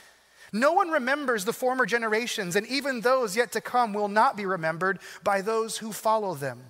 No 0.51 0.73
one 0.73 0.89
remembers 0.89 1.45
the 1.45 1.53
former 1.53 1.85
generations, 1.85 2.55
and 2.55 2.65
even 2.65 3.01
those 3.01 3.37
yet 3.37 3.51
to 3.51 3.61
come 3.61 3.93
will 3.93 4.07
not 4.07 4.35
be 4.35 4.47
remembered 4.47 4.99
by 5.23 5.41
those 5.41 5.77
who 5.77 5.91
follow 5.91 6.33
them. 6.33 6.63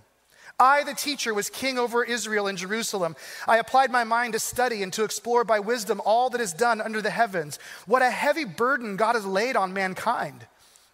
I, 0.59 0.83
the 0.83 0.93
teacher, 0.93 1.33
was 1.33 1.49
king 1.49 1.79
over 1.79 2.03
Israel 2.03 2.47
in 2.47 2.57
Jerusalem. 2.57 3.15
I 3.47 3.57
applied 3.57 3.91
my 3.91 4.03
mind 4.03 4.33
to 4.33 4.39
study 4.39 4.83
and 4.83 4.91
to 4.93 5.03
explore 5.03 5.43
by 5.43 5.59
wisdom 5.59 6.01
all 6.03 6.29
that 6.31 6.41
is 6.41 6.53
done 6.53 6.81
under 6.81 7.01
the 7.01 7.09
heavens. 7.09 7.59
What 7.85 8.01
a 8.01 8.09
heavy 8.09 8.45
burden 8.45 8.97
God 8.97 9.15
has 9.15 9.25
laid 9.25 9.55
on 9.55 9.73
mankind. 9.73 10.45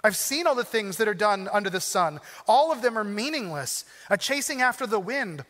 I've 0.04 0.16
seen 0.16 0.46
all 0.46 0.54
the 0.54 0.64
things 0.64 0.98
that 0.98 1.08
are 1.08 1.16
done 1.16 1.50
under 1.52 1.72
the 1.72 1.82
sun. 1.82 2.20
All 2.48 2.72
of 2.72 2.84
them 2.84 2.96
are 2.96 3.04
meaningless, 3.04 3.86
a 4.08 4.18
chasing 4.18 4.62
after 4.62 4.86
the 4.86 5.00
wind 5.00 5.44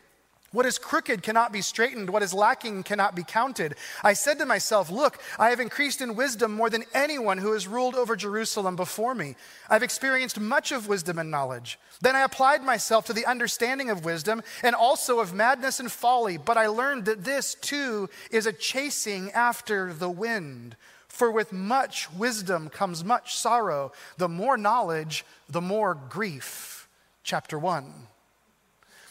what 0.56 0.64
is 0.64 0.78
crooked 0.78 1.22
cannot 1.22 1.52
be 1.52 1.60
straightened. 1.60 2.08
What 2.08 2.22
is 2.22 2.32
lacking 2.32 2.84
cannot 2.84 3.14
be 3.14 3.22
counted. 3.22 3.74
I 4.02 4.14
said 4.14 4.38
to 4.38 4.46
myself, 4.46 4.90
Look, 4.90 5.20
I 5.38 5.50
have 5.50 5.60
increased 5.60 6.00
in 6.00 6.16
wisdom 6.16 6.54
more 6.54 6.70
than 6.70 6.86
anyone 6.94 7.36
who 7.36 7.52
has 7.52 7.68
ruled 7.68 7.94
over 7.94 8.16
Jerusalem 8.16 8.74
before 8.74 9.14
me. 9.14 9.36
I've 9.68 9.82
experienced 9.82 10.40
much 10.40 10.72
of 10.72 10.88
wisdom 10.88 11.18
and 11.18 11.30
knowledge. 11.30 11.78
Then 12.00 12.16
I 12.16 12.22
applied 12.22 12.62
myself 12.62 13.04
to 13.04 13.12
the 13.12 13.26
understanding 13.26 13.90
of 13.90 14.06
wisdom 14.06 14.42
and 14.62 14.74
also 14.74 15.20
of 15.20 15.34
madness 15.34 15.78
and 15.78 15.92
folly. 15.92 16.38
But 16.38 16.56
I 16.56 16.68
learned 16.68 17.04
that 17.04 17.24
this 17.24 17.54
too 17.54 18.08
is 18.30 18.46
a 18.46 18.52
chasing 18.54 19.30
after 19.32 19.92
the 19.92 20.08
wind. 20.08 20.74
For 21.06 21.30
with 21.30 21.52
much 21.52 22.10
wisdom 22.14 22.70
comes 22.70 23.04
much 23.04 23.36
sorrow. 23.36 23.92
The 24.16 24.30
more 24.30 24.56
knowledge, 24.56 25.26
the 25.50 25.60
more 25.60 25.94
grief. 25.94 26.88
Chapter 27.22 27.58
1. 27.58 28.06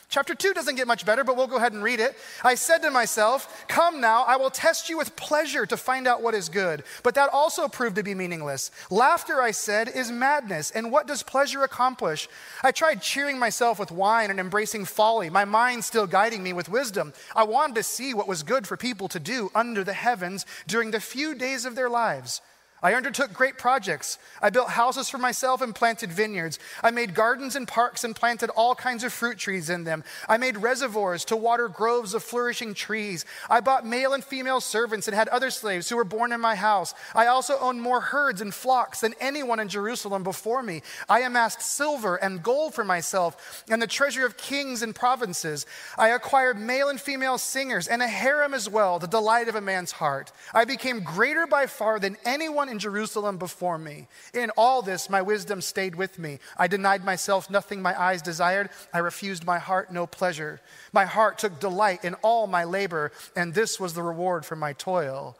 Chapter 0.08 0.36
2 0.36 0.54
doesn't 0.54 0.76
get 0.76 0.88
much 0.88 1.06
better, 1.06 1.24
but 1.24 1.36
we'll 1.36 1.48
go 1.48 1.58
ahead 1.58 1.74
and 1.74 1.84
read 1.84 2.00
it. 2.00 2.16
I 2.44 2.56
said 2.56 2.80
to 2.84 2.92
myself, 2.92 3.66
Come 3.68 4.00
now, 4.00 4.24
I 4.24 4.38
will 4.38 4.52
test 4.52 4.88
you 4.88 4.98
with 4.98 5.16
pleasure 5.16 5.66
to 5.66 5.78
find 5.78 6.08
out 6.08 6.22
what 6.22 6.36
is 6.36 6.48
good. 6.48 6.84
But 7.04 7.16
that 7.16 7.30
also 7.34 7.68
proved 7.68 7.96
to 7.96 8.04
be 8.04 8.14
meaningless. 8.14 8.72
Laughter, 8.92 9.42
I 9.42 9.52
said, 9.52 9.90
is 9.90 10.12
madness. 10.12 10.72
And 10.72 10.92
what 10.92 11.08
does 11.08 11.24
pleasure 11.24 11.64
accomplish? 11.64 12.30
I 12.64 12.72
tried 12.72 13.02
cheering 13.02 13.40
myself 13.40 13.80
with 13.80 13.92
wine 13.92 14.30
and 14.30 14.40
embracing 14.40 14.86
folly, 14.86 15.30
my 15.30 15.44
mind 15.44 15.84
still 15.84 16.08
guiding 16.08 16.44
me 16.44 16.54
with 16.54 16.70
wisdom. 16.70 17.12
I 17.36 17.44
wanted 17.44 17.76
to 17.76 17.84
see 17.84 18.14
what 18.14 18.28
was 18.28 18.44
good 18.44 18.68
for 18.68 18.78
people 18.78 19.08
to 19.10 19.20
do 19.20 19.52
under 19.56 19.84
the 19.84 19.94
heavens 19.94 20.46
during 20.68 20.92
the 20.92 21.00
few 21.00 21.34
days 21.36 21.66
of 21.66 21.76
their 21.76 21.90
lives. 21.90 22.42
I 22.86 22.94
undertook 22.94 23.34
great 23.34 23.58
projects. 23.58 24.20
I 24.44 24.52
built 24.52 24.70
houses 24.70 25.10
for 25.10 25.18
myself 25.18 25.60
and 25.64 25.74
planted 25.74 26.12
vineyards. 26.12 26.60
I 26.84 26.92
made 26.92 27.16
gardens 27.16 27.56
and 27.56 27.68
parks 27.68 28.04
and 28.04 28.16
planted 28.16 28.52
all 28.52 28.76
kinds 28.76 29.04
of 29.04 29.12
fruit 29.12 29.40
trees 29.40 29.72
in 29.72 29.86
them. 29.86 30.04
I 30.30 30.38
made 30.38 30.58
reservoirs 30.58 31.26
to 31.26 31.36
water 31.36 31.68
groves 31.68 32.14
of 32.14 32.22
flourishing 32.22 32.76
trees. 32.76 33.26
I 33.50 33.60
bought 33.62 33.88
male 33.88 34.14
and 34.14 34.24
female 34.24 34.62
servants 34.62 35.08
and 35.08 35.16
had 35.16 35.28
other 35.30 35.50
slaves 35.50 35.90
who 35.90 35.96
were 35.96 36.04
born 36.04 36.32
in 36.32 36.40
my 36.40 36.54
house. 36.54 36.94
I 37.16 37.26
also 37.26 37.58
owned 37.58 37.82
more 37.82 38.02
herds 38.02 38.40
and 38.40 38.54
flocks 38.54 39.00
than 39.00 39.16
anyone 39.20 39.60
in 39.60 39.68
Jerusalem 39.68 40.22
before 40.22 40.62
me. 40.62 40.84
I 41.10 41.22
amassed 41.22 41.64
silver 41.64 42.18
and 42.18 42.44
gold 42.44 42.76
for 42.76 42.84
myself 42.84 43.64
and 43.68 43.82
the 43.82 43.88
treasure 43.88 44.28
of 44.28 44.38
kings 44.38 44.84
and 44.84 44.94
provinces. 44.94 45.66
I 45.98 46.10
acquired 46.10 46.60
male 46.60 46.90
and 46.90 47.02
female 47.02 47.40
singers 47.40 47.88
and 47.88 48.04
a 48.04 48.08
harem 48.08 48.54
as 48.54 48.70
well, 48.70 49.00
the 49.00 49.08
delight 49.08 49.48
of 49.48 49.56
a 49.56 49.62
man's 49.62 49.94
heart. 49.94 50.32
I 50.54 50.66
became 50.66 51.00
greater 51.00 51.48
by 51.48 51.66
far 51.66 52.00
than 52.00 52.18
anyone 52.24 52.75
in 52.76 52.80
Jerusalem 52.80 53.38
before 53.38 53.78
me. 53.78 54.08
In 54.34 54.52
all 54.58 54.82
this, 54.82 55.10
my 55.10 55.22
wisdom 55.22 55.62
stayed 55.62 55.96
with 55.96 56.20
me. 56.20 56.40
I 56.58 56.68
denied 56.68 57.06
myself 57.06 57.50
nothing 57.50 57.82
my 57.82 58.00
eyes 58.00 58.22
desired. 58.22 58.70
I 58.94 58.98
refused 59.00 59.46
my 59.46 59.60
heart 59.60 59.94
no 59.94 60.06
pleasure. 60.06 60.60
My 60.92 61.06
heart 61.06 61.40
took 61.40 61.60
delight 61.60 62.04
in 62.04 62.16
all 62.16 62.48
my 62.48 62.66
labor, 62.66 63.14
and 63.36 63.54
this 63.54 63.80
was 63.80 63.94
the 63.94 64.04
reward 64.04 64.46
for 64.46 64.58
my 64.58 64.74
toil. 64.74 65.38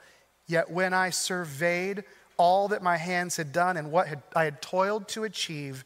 Yet 0.48 0.72
when 0.72 0.94
I 0.94 1.10
surveyed 1.10 2.06
all 2.38 2.70
that 2.70 2.82
my 2.82 2.96
hands 2.96 3.36
had 3.36 3.52
done 3.52 3.76
and 3.76 3.92
what 3.92 4.08
had, 4.08 4.24
I 4.34 4.46
had 4.46 4.62
toiled 4.62 5.10
to 5.10 5.26
achieve, 5.26 5.84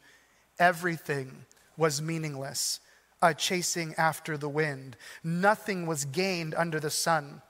everything 0.58 1.46
was 1.76 2.00
meaningless, 2.00 2.78
a 3.20 3.34
chasing 3.34 3.94
after 3.96 4.36
the 4.36 4.48
wind. 4.48 4.96
Nothing 5.24 5.86
was 5.86 6.04
gained 6.04 6.54
under 6.54 6.78
the 6.78 6.90
sun. 6.90 7.42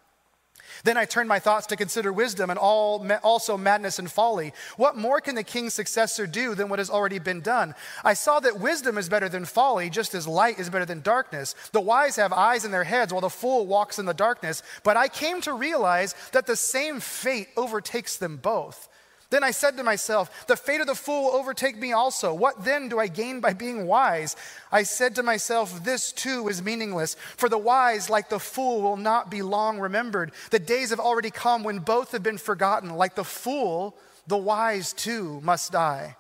Then 0.85 0.97
I 0.97 1.05
turned 1.05 1.29
my 1.29 1.39
thoughts 1.39 1.67
to 1.69 1.77
consider 1.77 2.13
wisdom 2.13 2.51
and 2.51 2.59
all, 2.59 3.07
also 3.23 3.57
madness 3.57 3.99
and 3.99 4.11
folly. 4.11 4.53
What 4.77 4.97
more 4.97 5.21
can 5.21 5.35
the 5.35 5.43
king's 5.43 5.75
successor 5.75 6.27
do 6.27 6.55
than 6.55 6.69
what 6.69 6.79
has 6.79 6.91
already 6.91 7.19
been 7.19 7.41
done? 7.41 7.75
I 8.05 8.15
saw 8.15 8.41
that 8.41 8.61
wisdom 8.61 8.99
is 8.99 9.09
better 9.09 9.29
than 9.29 9.45
folly, 9.45 9.91
just 9.91 10.15
as 10.15 10.27
light 10.27 10.59
is 10.59 10.69
better 10.69 10.85
than 10.85 11.01
darkness. 11.01 11.55
The 11.73 11.81
wise 11.81 12.17
have 12.17 12.33
eyes 12.33 12.65
in 12.65 12.71
their 12.71 12.85
heads, 12.85 13.13
while 13.13 13.23
the 13.23 13.31
fool 13.31 13.67
walks 13.67 13.99
in 13.99 14.07
the 14.07 14.15
darkness. 14.15 14.63
But 14.83 14.97
I 14.97 15.09
came 15.09 15.41
to 15.43 15.55
realize 15.55 16.15
that 16.33 16.47
the 16.47 16.57
same 16.57 17.01
fate 17.01 17.49
overtakes 17.57 18.17
them 18.17 18.37
both. 18.37 18.89
Then 19.31 19.45
I 19.45 19.53
said 19.53 19.77
to 19.77 19.85
myself, 19.85 20.47
The 20.47 20.57
fate 20.57 20.81
of 20.81 20.89
the 20.89 20.95
fool 20.95 21.25
will 21.25 21.39
overtake 21.39 21.79
me 21.79 21.93
also. 21.93 22.35
What 22.35 22.65
then 22.65 22.89
do 22.89 22.99
I 22.99 23.07
gain 23.07 23.41
by 23.41 23.53
being 23.53 23.87
wise? 23.87 24.35
I 24.73 24.83
said 24.83 25.15
to 25.15 25.23
myself, 25.23 25.85
This 25.85 26.13
too 26.13 26.49
is 26.49 26.63
meaningless, 26.63 27.15
for 27.37 27.49
the 27.49 27.59
wise, 27.59 28.11
like 28.11 28.29
the 28.29 28.41
fool, 28.41 28.83
will 28.83 28.97
not 28.97 29.31
be 29.31 29.43
long 29.43 29.79
remembered. 29.79 30.33
The 30.51 30.59
days 30.59 30.91
have 30.91 31.01
already 31.01 31.31
come 31.31 31.63
when 31.63 31.79
both 31.79 32.11
have 32.11 32.25
been 32.25 32.39
forgotten. 32.39 32.91
Like 32.91 33.15
the 33.15 33.25
fool, 33.25 33.97
the 34.27 34.37
wise 34.37 34.93
too 34.93 35.41
must 35.43 35.73
die. 35.73 36.17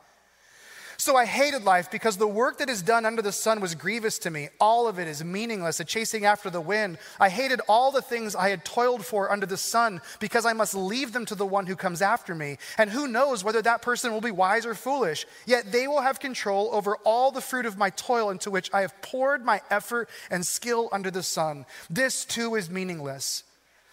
So 1.00 1.16
I 1.16 1.24
hated 1.24 1.64
life 1.64 1.90
because 1.90 2.18
the 2.18 2.26
work 2.26 2.58
that 2.58 2.68
is 2.68 2.82
done 2.82 3.06
under 3.06 3.22
the 3.22 3.32
sun 3.32 3.62
was 3.62 3.74
grievous 3.74 4.18
to 4.18 4.30
me. 4.30 4.50
All 4.60 4.86
of 4.86 4.98
it 4.98 5.08
is 5.08 5.24
meaningless, 5.24 5.80
a 5.80 5.84
chasing 5.84 6.26
after 6.26 6.50
the 6.50 6.60
wind. 6.60 6.98
I 7.18 7.30
hated 7.30 7.62
all 7.70 7.90
the 7.90 8.02
things 8.02 8.36
I 8.36 8.50
had 8.50 8.66
toiled 8.66 9.06
for 9.06 9.32
under 9.32 9.46
the 9.46 9.56
sun 9.56 10.02
because 10.18 10.44
I 10.44 10.52
must 10.52 10.74
leave 10.74 11.14
them 11.14 11.24
to 11.24 11.34
the 11.34 11.46
one 11.46 11.66
who 11.66 11.74
comes 11.74 12.02
after 12.02 12.34
me. 12.34 12.58
And 12.76 12.90
who 12.90 13.08
knows 13.08 13.42
whether 13.42 13.62
that 13.62 13.80
person 13.80 14.12
will 14.12 14.20
be 14.20 14.30
wise 14.30 14.66
or 14.66 14.74
foolish. 14.74 15.24
Yet 15.46 15.72
they 15.72 15.88
will 15.88 16.02
have 16.02 16.20
control 16.20 16.68
over 16.70 16.96
all 16.96 17.30
the 17.30 17.40
fruit 17.40 17.64
of 17.64 17.78
my 17.78 17.88
toil 17.88 18.28
into 18.28 18.50
which 18.50 18.68
I 18.74 18.82
have 18.82 19.00
poured 19.00 19.42
my 19.42 19.62
effort 19.70 20.10
and 20.30 20.44
skill 20.44 20.90
under 20.92 21.10
the 21.10 21.22
sun. 21.22 21.64
This 21.88 22.26
too 22.26 22.56
is 22.56 22.68
meaningless. 22.68 23.44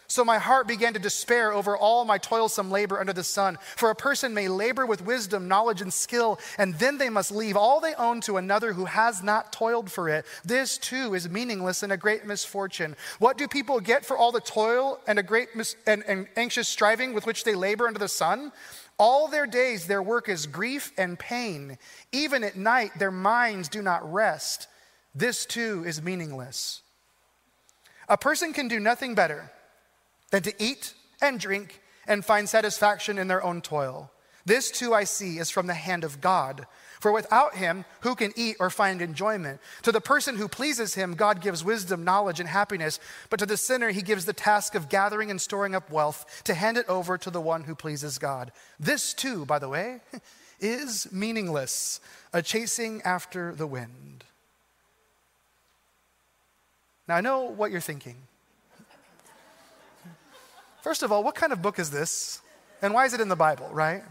So 0.09 0.23
my 0.23 0.37
heart 0.37 0.67
began 0.67 0.93
to 0.93 0.99
despair 0.99 1.51
over 1.51 1.75
all 1.75 2.05
my 2.05 2.17
toilsome 2.17 2.71
labor 2.71 2.97
under 2.97 3.11
the 3.11 3.25
sun. 3.25 3.57
For 3.75 3.89
a 3.89 3.95
person 3.95 4.33
may 4.33 4.47
labor 4.47 4.85
with 4.85 5.05
wisdom, 5.05 5.49
knowledge, 5.49 5.81
and 5.81 5.93
skill, 5.93 6.39
and 6.57 6.73
then 6.75 6.97
they 6.97 7.09
must 7.09 7.29
leave 7.29 7.57
all 7.57 7.81
they 7.81 7.93
own 7.95 8.21
to 8.21 8.37
another 8.37 8.71
who 8.71 8.85
has 8.85 9.21
not 9.21 9.51
toiled 9.51 9.91
for 9.91 10.07
it. 10.07 10.25
This 10.45 10.77
too 10.77 11.13
is 11.13 11.29
meaningless 11.29 11.83
and 11.83 11.91
a 11.91 11.97
great 11.97 12.25
misfortune. 12.25 12.95
What 13.19 13.37
do 13.37 13.49
people 13.49 13.81
get 13.81 14.05
for 14.05 14.17
all 14.17 14.31
the 14.31 14.39
toil 14.39 15.01
and 15.07 15.19
a 15.19 15.23
great 15.23 15.49
mis- 15.55 15.75
and, 15.85 16.05
and 16.07 16.27
anxious 16.37 16.69
striving 16.69 17.13
with 17.13 17.25
which 17.25 17.43
they 17.43 17.55
labor 17.55 17.85
under 17.85 17.99
the 17.99 18.07
sun? 18.07 18.53
All 18.97 19.27
their 19.27 19.45
days, 19.45 19.87
their 19.87 20.01
work 20.01 20.29
is 20.29 20.47
grief 20.47 20.93
and 20.97 21.19
pain. 21.19 21.77
Even 22.13 22.45
at 22.45 22.55
night, 22.55 22.91
their 22.97 23.11
minds 23.11 23.67
do 23.67 23.81
not 23.81 24.11
rest. 24.11 24.69
This 25.13 25.45
too 25.45 25.83
is 25.85 26.01
meaningless. 26.01 26.81
A 28.07 28.17
person 28.17 28.53
can 28.53 28.69
do 28.69 28.79
nothing 28.79 29.13
better 29.13 29.51
than 30.31 30.43
to 30.43 30.53
eat 30.63 30.93
and 31.21 31.39
drink 31.39 31.81
and 32.07 32.23
find 32.23 32.47
satisfaction 32.47 33.17
in 33.17 33.27
their 33.27 33.43
own 33.43 33.61
toil. 33.61 34.11
This 34.45 34.71
too 34.71 34.93
I 34.93 35.03
see 35.03 35.39
is 35.39 35.49
from 35.49 35.67
the 35.67 35.73
hand 35.73 36.05
of 36.05 36.21
God. 36.21 36.67
For 37.01 37.11
without 37.11 37.55
him, 37.55 37.85
who 38.01 38.15
can 38.15 38.31
eat 38.35 38.55
or 38.59 38.69
find 38.69 39.01
enjoyment? 39.01 39.59
To 39.83 39.91
the 39.91 40.01
person 40.01 40.37
who 40.37 40.47
pleases 40.47 40.95
him, 40.95 41.15
God 41.15 41.41
gives 41.41 41.63
wisdom, 41.63 42.03
knowledge, 42.03 42.39
and 42.39 42.49
happiness. 42.49 42.99
But 43.29 43.39
to 43.39 43.45
the 43.45 43.57
sinner, 43.57 43.89
he 43.89 44.01
gives 44.01 44.25
the 44.25 44.33
task 44.33 44.73
of 44.73 44.89
gathering 44.89 45.29
and 45.29 45.39
storing 45.39 45.75
up 45.75 45.91
wealth 45.91 46.43
to 46.45 46.53
hand 46.53 46.77
it 46.77 46.87
over 46.87 47.17
to 47.17 47.29
the 47.29 47.41
one 47.41 47.65
who 47.65 47.75
pleases 47.75 48.17
God. 48.17 48.51
This 48.79 49.13
too, 49.13 49.45
by 49.45 49.59
the 49.59 49.69
way, 49.69 49.99
is 50.59 51.11
meaningless, 51.11 51.99
a 52.33 52.41
chasing 52.41 53.01
after 53.03 53.53
the 53.53 53.67
wind. 53.67 54.23
Now, 57.07 57.15
I 57.15 57.21
know 57.21 57.43
what 57.43 57.71
you're 57.71 57.79
thinking. 57.79 58.15
First 60.87 61.03
of 61.03 61.11
all, 61.11 61.21
what 61.21 61.35
kind 61.35 61.51
of 61.51 61.61
book 61.61 61.79
is 61.79 61.91
this? 61.91 62.39
And 62.81 62.93
why 62.93 63.03
is 63.03 63.13
it 63.13 63.19
in 63.19 63.27
the 63.27 63.35
Bible, 63.35 63.67
right? 63.73 64.03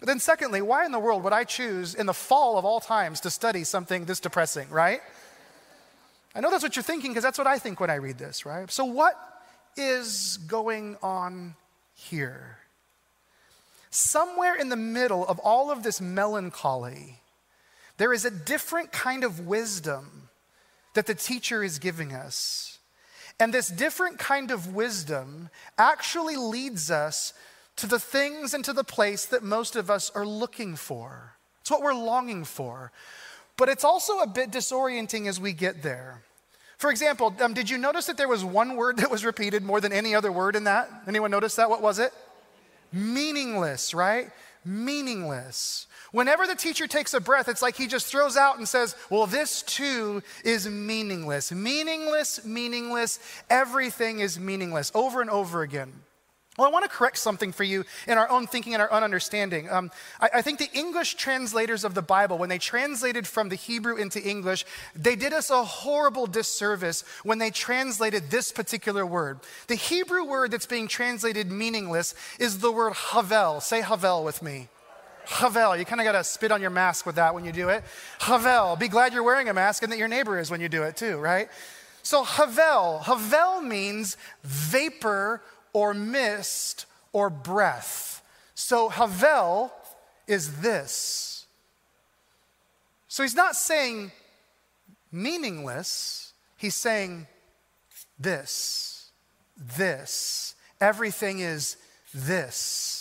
But 0.00 0.08
then, 0.08 0.18
secondly, 0.18 0.60
why 0.60 0.84
in 0.84 0.90
the 0.90 0.98
world 0.98 1.22
would 1.22 1.32
I 1.32 1.44
choose 1.44 1.94
in 1.94 2.06
the 2.06 2.12
fall 2.12 2.58
of 2.58 2.64
all 2.64 2.80
times 2.80 3.20
to 3.20 3.30
study 3.30 3.62
something 3.62 4.04
this 4.04 4.18
depressing, 4.18 4.68
right? 4.70 5.00
I 6.34 6.40
know 6.40 6.50
that's 6.50 6.64
what 6.64 6.74
you're 6.74 6.82
thinking 6.82 7.12
because 7.12 7.22
that's 7.22 7.38
what 7.38 7.46
I 7.46 7.60
think 7.60 7.78
when 7.78 7.88
I 7.88 7.94
read 7.94 8.18
this, 8.18 8.44
right? 8.44 8.68
So, 8.68 8.84
what 8.84 9.14
is 9.76 10.40
going 10.48 10.96
on 11.04 11.54
here? 11.94 12.58
Somewhere 13.90 14.56
in 14.56 14.70
the 14.70 14.76
middle 14.76 15.24
of 15.24 15.38
all 15.38 15.70
of 15.70 15.84
this 15.84 16.00
melancholy, 16.00 17.20
there 17.96 18.12
is 18.12 18.24
a 18.24 18.30
different 18.32 18.90
kind 18.90 19.22
of 19.22 19.46
wisdom 19.46 20.30
that 20.94 21.06
the 21.06 21.14
teacher 21.14 21.62
is 21.62 21.78
giving 21.78 22.12
us. 22.12 22.75
And 23.38 23.52
this 23.52 23.68
different 23.68 24.18
kind 24.18 24.50
of 24.50 24.74
wisdom 24.74 25.50
actually 25.78 26.36
leads 26.36 26.90
us 26.90 27.34
to 27.76 27.86
the 27.86 27.98
things 27.98 28.54
and 28.54 28.64
to 28.64 28.72
the 28.72 28.84
place 28.84 29.26
that 29.26 29.42
most 29.42 29.76
of 29.76 29.90
us 29.90 30.10
are 30.14 30.26
looking 30.26 30.76
for. 30.76 31.34
It's 31.60 31.70
what 31.70 31.82
we're 31.82 31.94
longing 31.94 32.44
for. 32.44 32.92
But 33.56 33.68
it's 33.68 33.84
also 33.84 34.20
a 34.20 34.26
bit 34.26 34.50
disorienting 34.50 35.26
as 35.26 35.40
we 35.40 35.52
get 35.52 35.82
there. 35.82 36.22
For 36.78 36.90
example, 36.90 37.34
um, 37.40 37.54
did 37.54 37.70
you 37.70 37.78
notice 37.78 38.06
that 38.06 38.16
there 38.18 38.28
was 38.28 38.44
one 38.44 38.76
word 38.76 38.98
that 38.98 39.10
was 39.10 39.24
repeated 39.24 39.62
more 39.62 39.80
than 39.80 39.92
any 39.92 40.14
other 40.14 40.30
word 40.30 40.56
in 40.56 40.64
that? 40.64 40.90
Anyone 41.06 41.30
notice 41.30 41.56
that? 41.56 41.70
What 41.70 41.82
was 41.82 41.98
it? 41.98 42.12
Meaningless, 42.92 43.94
right? 43.94 44.30
Meaningless. 44.66 45.86
Whenever 46.12 46.46
the 46.46 46.54
teacher 46.54 46.86
takes 46.86 47.14
a 47.14 47.20
breath, 47.20 47.48
it's 47.48 47.62
like 47.62 47.76
he 47.76 47.86
just 47.86 48.06
throws 48.06 48.36
out 48.36 48.58
and 48.58 48.68
says, 48.68 48.96
Well, 49.10 49.26
this 49.26 49.62
too 49.62 50.22
is 50.44 50.68
meaningless. 50.68 51.52
Meaningless, 51.52 52.44
meaningless. 52.44 53.18
Everything 53.48 54.20
is 54.20 54.38
meaningless 54.38 54.90
over 54.94 55.20
and 55.20 55.30
over 55.30 55.62
again. 55.62 55.92
Well, 56.56 56.66
I 56.66 56.70
want 56.70 56.84
to 56.84 56.90
correct 56.90 57.18
something 57.18 57.52
for 57.52 57.64
you 57.64 57.84
in 58.08 58.16
our 58.16 58.28
own 58.30 58.46
thinking 58.46 58.72
and 58.72 58.80
our 58.80 58.90
own 58.90 59.02
understanding. 59.02 59.68
Um, 59.68 59.90
I, 60.20 60.30
I, 60.36 60.42
think 60.42 60.58
the 60.58 60.70
English 60.72 61.16
translators 61.16 61.84
of 61.84 61.94
the 61.94 62.02
Bible, 62.02 62.38
when 62.38 62.48
they 62.48 62.58
translated 62.58 63.26
from 63.26 63.50
the 63.50 63.56
Hebrew 63.56 63.96
into 63.96 64.26
English, 64.26 64.64
they 64.94 65.16
did 65.16 65.34
us 65.34 65.50
a 65.50 65.64
horrible 65.64 66.26
disservice 66.26 67.04
when 67.24 67.38
they 67.38 67.50
translated 67.50 68.30
this 68.30 68.52
particular 68.52 69.04
word. 69.04 69.40
The 69.66 69.74
Hebrew 69.74 70.24
word 70.24 70.50
that's 70.50 70.66
being 70.66 70.88
translated 70.88 71.50
meaningless 71.50 72.14
is 72.38 72.60
the 72.60 72.72
word 72.72 72.94
havel. 72.94 73.60
Say 73.60 73.82
havel 73.82 74.24
with 74.24 74.42
me. 74.42 74.68
Havel. 75.26 75.76
You 75.76 75.84
kind 75.84 76.00
of 76.00 76.04
got 76.04 76.12
to 76.12 76.24
spit 76.24 76.52
on 76.52 76.60
your 76.60 76.70
mask 76.70 77.04
with 77.04 77.16
that 77.16 77.34
when 77.34 77.44
you 77.44 77.52
do 77.52 77.68
it. 77.68 77.84
Havel. 78.20 78.76
Be 78.76 78.88
glad 78.88 79.12
you're 79.12 79.22
wearing 79.22 79.48
a 79.48 79.54
mask 79.54 79.82
and 79.82 79.92
that 79.92 79.98
your 79.98 80.08
neighbor 80.08 80.38
is 80.38 80.50
when 80.50 80.60
you 80.60 80.68
do 80.68 80.84
it 80.84 80.96
too, 80.96 81.18
right? 81.18 81.48
So 82.02 82.22
Havel. 82.22 83.00
Havel 83.00 83.60
means 83.60 84.16
vapor 84.44 85.42
or 85.76 85.92
mist 85.92 86.86
or 87.12 87.28
breath. 87.28 88.22
So 88.54 88.88
Havel 88.88 89.70
is 90.26 90.62
this. 90.62 91.44
So 93.08 93.22
he's 93.22 93.34
not 93.34 93.56
saying 93.56 94.10
meaningless, 95.12 96.32
he's 96.56 96.74
saying 96.74 97.26
this, 98.18 99.10
this. 99.58 100.54
Everything 100.80 101.40
is 101.40 101.76
this. 102.14 102.95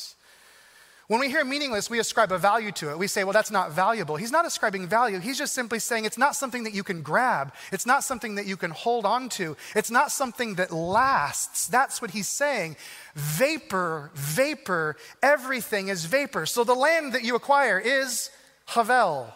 When 1.08 1.20
we 1.20 1.30
hear 1.30 1.46
meaningless, 1.46 1.88
we 1.88 2.00
ascribe 2.00 2.32
a 2.32 2.40
value 2.40 2.72
to 2.74 2.90
it. 2.90 2.98
We 2.98 3.06
say, 3.06 3.24
well, 3.24 3.34
that's 3.34 3.52
not 3.52 3.72
valuable. 3.72 4.16
He's 4.16 4.32
not 4.32 4.48
ascribing 4.48 4.88
value. 4.88 5.20
He's 5.20 5.38
just 5.38 5.54
simply 5.54 5.78
saying 5.78 6.06
it's 6.06 6.18
not 6.18 6.36
something 6.36 6.64
that 6.64 6.74
you 6.74 6.84
can 6.84 7.04
grab. 7.04 7.54
It's 7.72 7.86
not 7.86 8.04
something 8.04 8.36
that 8.36 8.48
you 8.48 8.58
can 8.58 8.72
hold 8.72 9.06
on 9.06 9.30
to. 9.30 9.56
It's 9.76 9.92
not 9.92 10.12
something 10.12 10.56
that 10.56 10.72
lasts. 10.72 11.68
That's 11.68 12.02
what 12.02 12.10
he's 12.10 12.28
saying. 12.28 12.78
Vapor, 13.14 14.10
vapor, 14.16 14.96
everything 15.22 15.90
is 15.90 16.06
vapor. 16.06 16.48
So 16.48 16.64
the 16.64 16.74
land 16.74 17.14
that 17.14 17.24
you 17.24 17.36
acquire 17.36 17.78
is 17.80 18.32
Havel. 18.66 19.32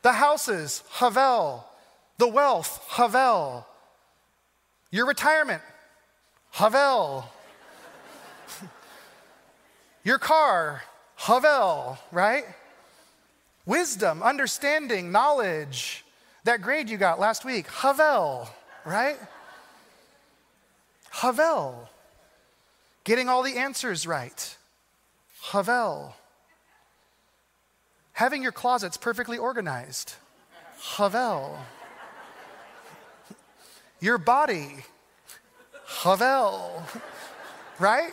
The 0.00 0.12
houses, 0.12 0.82
Havel. 0.90 1.66
The 2.16 2.28
wealth, 2.28 2.82
Havel. 2.88 3.66
Your 4.90 5.04
retirement, 5.04 5.60
Havel. 6.52 7.26
Your 10.04 10.18
car, 10.18 10.82
Havel, 11.24 11.96
right? 12.12 12.44
Wisdom, 13.64 14.22
understanding, 14.22 15.10
knowledge. 15.10 16.04
That 16.44 16.60
grade 16.60 16.90
you 16.90 16.98
got 16.98 17.18
last 17.18 17.46
week, 17.46 17.66
Havel, 17.66 18.46
right? 18.84 19.16
Havel. 21.10 21.88
Getting 23.04 23.30
all 23.30 23.42
the 23.42 23.56
answers 23.56 24.06
right, 24.06 24.54
Havel. 25.50 26.14
Having 28.12 28.42
your 28.42 28.52
closets 28.52 28.98
perfectly 28.98 29.38
organized, 29.38 30.16
Havel. 30.98 31.56
Your 33.98 34.18
body, 34.18 34.84
Havel, 35.86 36.82
right? 37.78 38.12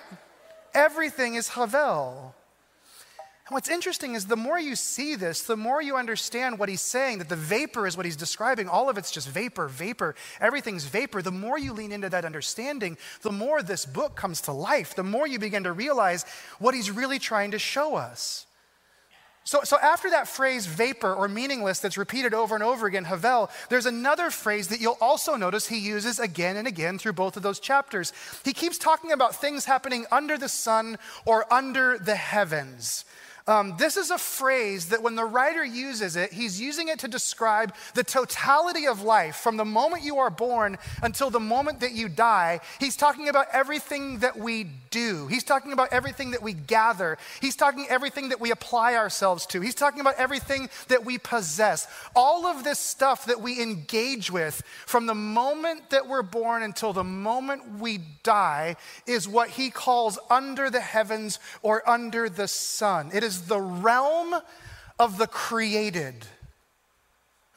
Everything 0.74 1.36
is 1.36 1.50
Havel. 1.50 2.36
What's 3.52 3.68
interesting 3.68 4.16
is 4.16 4.28
the 4.28 4.38
more 4.38 4.58
you 4.58 4.78
see 4.78 5.16
this, 5.16 5.42
the 5.42 5.58
more 5.58 5.82
you 5.82 5.98
understand 5.98 6.58
what 6.58 6.70
he's 6.70 6.82
saying, 6.82 7.18
that 7.18 7.28
the 7.28 7.36
vapor 7.36 7.86
is 7.86 7.98
what 7.98 8.06
he's 8.06 8.16
describing. 8.16 8.70
All 8.70 8.90
of 8.90 8.98
it's 8.98 9.12
just 9.12 9.28
vapor, 9.28 9.68
vapor. 9.68 10.16
Everything's 10.40 10.86
vapor. 10.86 11.22
The 11.22 11.34
more 11.34 11.60
you 11.60 11.74
lean 11.74 11.92
into 11.92 12.08
that 12.08 12.24
understanding, 12.24 12.98
the 13.24 13.32
more 13.34 13.62
this 13.62 13.86
book 13.86 14.16
comes 14.16 14.40
to 14.42 14.54
life, 14.54 14.96
the 14.96 15.04
more 15.04 15.28
you 15.28 15.38
begin 15.38 15.66
to 15.66 15.74
realize 15.74 16.24
what 16.60 16.74
he's 16.74 16.90
really 16.90 17.20
trying 17.20 17.52
to 17.52 17.60
show 17.60 17.96
us. 17.96 18.46
So, 19.44 19.64
so 19.66 19.78
after 19.80 20.12
that 20.12 20.30
phrase 20.30 20.66
vapor 20.66 21.14
or 21.14 21.28
meaningless 21.28 21.80
that's 21.80 21.98
repeated 21.98 22.34
over 22.34 22.56
and 22.56 22.64
over 22.64 22.88
again, 22.88 23.04
Havel, 23.04 23.50
there's 23.68 23.86
another 23.86 24.30
phrase 24.30 24.70
that 24.70 24.80
you'll 24.80 24.98
also 25.02 25.36
notice 25.36 25.68
he 25.68 25.80
uses 25.80 26.20
again 26.20 26.56
and 26.56 26.70
again 26.70 26.98
through 26.98 27.14
both 27.14 27.36
of 27.36 27.44
those 27.44 27.60
chapters. 27.60 28.14
He 28.46 28.54
keeps 28.54 28.78
talking 28.78 29.12
about 29.12 29.36
things 29.36 29.66
happening 29.66 30.06
under 30.10 30.38
the 30.38 30.48
sun 30.48 30.98
or 31.26 31.52
under 31.52 31.98
the 31.98 32.16
heavens. 32.16 33.04
Um, 33.48 33.76
this 33.78 33.98
is 33.98 34.12
a 34.12 34.18
phrase 34.18 34.88
that 34.88 35.02
when 35.02 35.16
the 35.16 35.26
writer 35.26 35.64
uses 35.64 36.16
it, 36.16 36.32
he's 36.32 36.62
using 36.62 36.90
it 36.90 37.00
to 37.00 37.08
describe 37.08 37.74
the 37.96 38.04
totality 38.04 38.88
of 38.88 39.02
life 39.02 39.38
from 39.38 39.58
the 39.58 39.66
moment 39.66 40.04
you 40.04 40.20
are 40.20 40.30
born 40.30 40.78
until 41.02 41.30
the 41.30 41.40
moment 41.40 41.80
that 41.80 41.94
you 41.94 42.08
die. 42.08 42.60
He's 42.80 42.96
talking 42.96 43.30
about 43.30 43.48
everything 43.52 44.20
that 44.20 44.38
we 44.38 44.68
do. 44.92 45.28
He's 45.28 45.44
talking 45.44 45.74
about 45.74 45.92
everything 45.92 46.32
that 46.32 46.44
we 46.44 46.54
gather. 46.54 47.18
He's 47.40 47.56
talking 47.56 47.88
everything 47.90 48.30
that 48.30 48.40
we 48.40 48.52
apply 48.52 48.96
ourselves 48.96 49.46
to. 49.48 49.62
He's 49.62 49.76
talking 49.76 50.02
about 50.02 50.16
everything 50.18 50.70
that 50.90 51.06
we 51.06 51.18
possess. 51.18 51.88
All 52.16 52.46
of 52.46 52.64
this 52.64 52.78
stuff 52.78 53.26
that 53.26 53.42
we 53.42 53.62
engage 53.62 54.30
with 54.30 54.62
from 54.86 55.08
the 55.08 55.16
moment 55.16 55.90
that 55.90 56.08
we're 56.08 56.22
born 56.22 56.62
until 56.62 56.94
the 56.94 57.04
moment 57.04 57.80
we 57.80 58.00
die 58.24 58.76
is 59.08 59.28
what 59.28 59.50
he 59.50 59.70
calls 59.70 60.20
under 60.30 60.70
the 60.70 60.82
heavens 60.82 61.40
or 61.62 61.88
under 61.90 62.30
the 62.30 62.48
sun. 62.48 63.10
It 63.14 63.24
is 63.24 63.31
is 63.32 63.44
the 63.44 63.60
realm 63.60 64.36
of 65.00 65.18
the 65.18 65.28
created. 65.28 66.16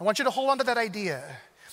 I 0.00 0.04
want 0.04 0.18
you 0.18 0.24
to 0.24 0.30
hold 0.30 0.50
on 0.50 0.58
to 0.58 0.64
that 0.64 0.78
idea. 0.78 1.22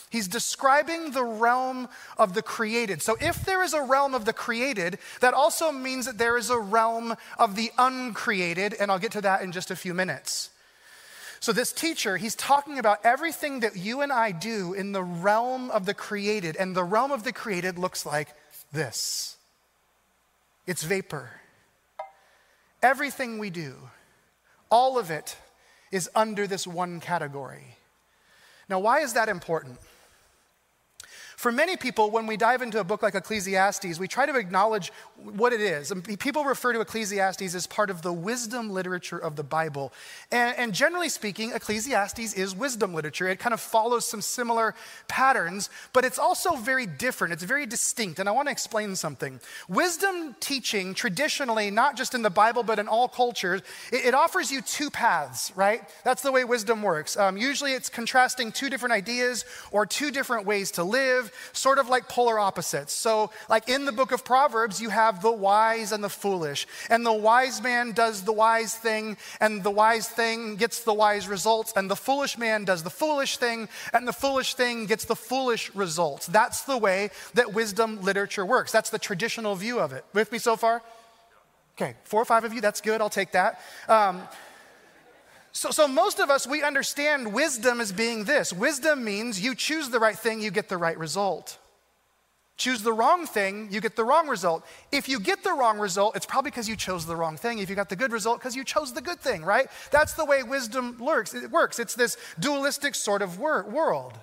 He's 0.10 0.28
describing 0.28 1.12
the 1.12 1.24
realm 1.24 1.88
of 2.18 2.34
the 2.34 2.42
created. 2.42 3.02
So, 3.02 3.16
if 3.22 3.46
there 3.46 3.64
is 3.64 3.74
a 3.74 3.82
realm 3.82 4.16
of 4.16 4.26
the 4.26 4.34
created, 4.34 4.98
that 5.22 5.34
also 5.34 5.72
means 5.72 6.06
that 6.06 6.18
there 6.18 6.36
is 6.36 6.50
a 6.50 6.58
realm 6.58 7.16
of 7.38 7.56
the 7.56 7.72
uncreated, 7.78 8.74
and 8.74 8.92
I'll 8.92 9.00
get 9.00 9.12
to 9.14 9.22
that 9.22 9.42
in 9.42 9.52
just 9.52 9.72
a 9.72 9.76
few 9.76 9.94
minutes. 9.94 10.50
So, 11.40 11.54
this 11.54 11.72
teacher, 11.72 12.18
he's 12.18 12.36
talking 12.36 12.78
about 12.78 13.00
everything 13.06 13.62
that 13.62 13.78
you 13.78 14.02
and 14.02 14.12
I 14.12 14.32
do 14.32 14.74
in 14.74 14.92
the 14.92 15.04
realm 15.04 15.72
of 15.72 15.86
the 15.86 15.94
created, 15.94 16.58
and 16.58 16.76
the 16.76 16.84
realm 16.84 17.12
of 17.12 17.24
the 17.24 17.32
created 17.32 17.78
looks 17.78 18.06
like 18.06 18.30
this 18.74 19.38
it's 20.66 20.84
vapor. 20.84 21.41
Everything 22.84 23.38
we 23.38 23.50
do, 23.50 23.76
all 24.70 24.98
of 24.98 25.12
it, 25.12 25.38
is 25.92 26.10
under 26.16 26.48
this 26.48 26.66
one 26.66 27.00
category. 27.00 27.78
Now, 28.70 28.80
why 28.80 29.02
is 29.02 29.14
that 29.14 29.30
important? 29.30 29.80
For 31.42 31.52
many 31.52 31.76
people, 31.76 32.12
when 32.12 32.28
we 32.28 32.38
dive 32.38 32.62
into 32.62 32.80
a 32.80 32.84
book 32.84 33.02
like 33.02 33.16
Ecclesiastes, 33.16 33.98
we 33.98 34.08
try 34.08 34.28
to 34.28 34.36
acknowledge 34.36 34.92
what 35.16 35.54
it 35.54 35.60
is. 35.60 35.90
And 35.90 36.20
people 36.20 36.44
refer 36.44 36.72
to 36.72 36.82
Ecclesiastes 36.82 37.56
as 37.56 37.66
part 37.66 37.90
of 37.90 38.04
the 38.04 38.14
wisdom 38.14 38.70
literature 38.70 39.18
of 39.18 39.36
the 39.36 39.44
Bible. 39.44 39.92
And, 40.32 40.56
and, 40.56 40.72
generally 40.72 41.10
speaking, 41.10 41.52
Ecclesiastes 41.52 42.36
is 42.36 42.56
wisdom 42.56 42.94
literature. 42.94 43.28
It 43.28 43.40
kind 43.40 43.56
of 43.56 43.60
follows 43.60 44.08
some 44.08 44.22
similar 44.22 44.76
patterns, 45.08 45.72
but 45.94 46.06
it's 46.06 46.20
also 46.20 46.58
very 46.58 46.86
different. 46.86 47.34
It's 47.34 47.44
very 47.44 47.66
distinct. 47.66 48.20
And 48.20 48.30
I 48.30 48.34
want 48.34 48.48
to 48.48 48.52
explain 48.52 48.96
something. 48.96 49.40
Wisdom 49.68 50.36
teaching, 50.42 50.94
traditionally, 50.94 51.72
not 51.72 51.98
just 51.98 52.14
in 52.14 52.22
the 52.22 52.30
Bible, 52.30 52.62
but 52.62 52.78
in 52.78 52.88
all 52.88 53.08
cultures, 53.08 53.64
it, 53.92 54.06
it 54.06 54.14
offers 54.14 54.52
you 54.52 54.62
two 54.62 54.92
paths, 54.92 55.52
right? 55.56 55.90
That's 56.04 56.22
the 56.22 56.32
way 56.32 56.44
wisdom 56.44 56.84
works. 56.84 57.18
Um, 57.18 57.36
usually 57.36 57.74
it's 57.74 57.90
contrasting 57.90 58.52
two 58.52 58.70
different 58.70 58.94
ideas 58.94 59.44
or 59.72 59.88
two 59.88 60.12
different 60.12 60.46
ways 60.46 60.70
to 60.74 60.84
live 60.84 61.31
sort 61.54 61.80
of 61.80 61.90
like 61.90 62.08
polar 62.08 62.40
opposites. 62.40 62.94
So, 62.94 63.32
like 63.50 63.70
in 63.70 63.86
the 63.86 63.92
book 63.92 64.12
of 64.12 64.24
Proverbs, 64.24 64.82
you 64.82 64.90
have 64.90 65.22
the 65.22 65.32
wise 65.32 65.92
and 65.92 66.04
the 66.04 66.10
foolish. 66.10 66.68
And 66.90 67.06
the 67.06 67.14
wise 67.14 67.62
man 67.62 67.92
does 67.92 68.24
the 68.24 68.34
wise 68.34 68.76
thing, 68.76 69.18
and 69.40 69.64
the 69.64 69.72
wise 69.72 70.08
thing 70.08 70.56
gets 70.56 70.84
the 70.84 70.94
wise 70.94 71.28
results. 71.28 71.74
And 71.76 71.90
the 71.90 71.96
foolish 71.96 72.38
man 72.38 72.66
does 72.66 72.84
the 72.84 72.90
foolish 72.90 73.38
thing, 73.38 73.70
and 73.94 74.08
the 74.08 74.14
foolish 74.14 74.56
thing 74.56 74.86
gets 74.86 75.06
the 75.06 75.16
foolish 75.16 75.74
results. 75.76 76.28
That's 76.28 76.64
the 76.64 76.78
way 76.78 77.10
that 77.34 77.54
wisdom 77.54 78.02
literature 78.02 78.46
works. 78.46 78.72
That's 78.72 78.90
the 78.90 79.00
traditional 79.00 79.56
view 79.56 79.80
of 79.80 79.94
it. 79.94 80.06
With 80.14 80.32
me 80.32 80.38
so 80.38 80.56
far? 80.56 80.82
Okay, 81.78 81.96
four 82.04 82.22
or 82.22 82.26
five 82.26 82.44
of 82.44 82.54
you, 82.54 82.62
that's 82.62 82.82
good. 82.82 83.02
I'll 83.02 83.10
take 83.10 83.32
that. 83.32 83.60
Um, 83.88 84.22
so, 85.54 85.72
so 85.72 85.88
most 85.88 86.20
of 86.20 86.30
us, 86.30 86.48
we 86.48 86.64
understand 86.64 87.34
wisdom 87.34 87.82
as 87.82 87.92
being 87.92 88.24
this 88.24 88.54
wisdom 88.54 89.04
means 89.04 89.42
you 89.42 89.56
choose 89.56 89.90
the 89.90 90.00
right 90.00 90.18
thing, 90.18 90.42
you 90.42 90.52
get 90.52 90.70
the 90.70 90.78
right 90.78 90.98
result. 90.98 91.58
Choose 92.58 92.84
the 92.84 92.94
wrong 92.94 93.26
thing, 93.26 93.70
you 93.72 93.82
get 93.82 93.96
the 93.96 94.04
wrong 94.04 94.28
result. 94.28 94.64
If 94.92 95.10
you 95.10 95.20
get 95.20 95.44
the 95.44 95.54
wrong 95.54 95.80
result, 95.80 96.16
it's 96.16 96.28
probably 96.28 96.52
because 96.52 96.70
you 96.70 96.76
chose 96.76 97.06
the 97.06 97.16
wrong 97.16 97.36
thing. 97.36 97.58
If 97.58 97.70
you 97.70 97.76
got 97.76 97.90
the 97.90 97.96
good 97.96 98.12
result, 98.12 98.40
because 98.40 98.56
you 98.56 98.64
chose 98.64 98.94
the 98.94 99.02
good 99.02 99.20
thing, 99.20 99.44
right? 99.44 99.68
That's 99.90 100.14
the 100.14 100.26
way 100.26 100.44
wisdom 100.44 100.98
works. 101.00 101.34
It 101.34 101.50
works. 101.50 101.80
It's 101.80 101.96
this 101.96 102.18
dualistic 102.40 102.94
sort 102.94 103.22
of 103.22 103.40
wor- 103.40 103.64
world. 103.64 104.14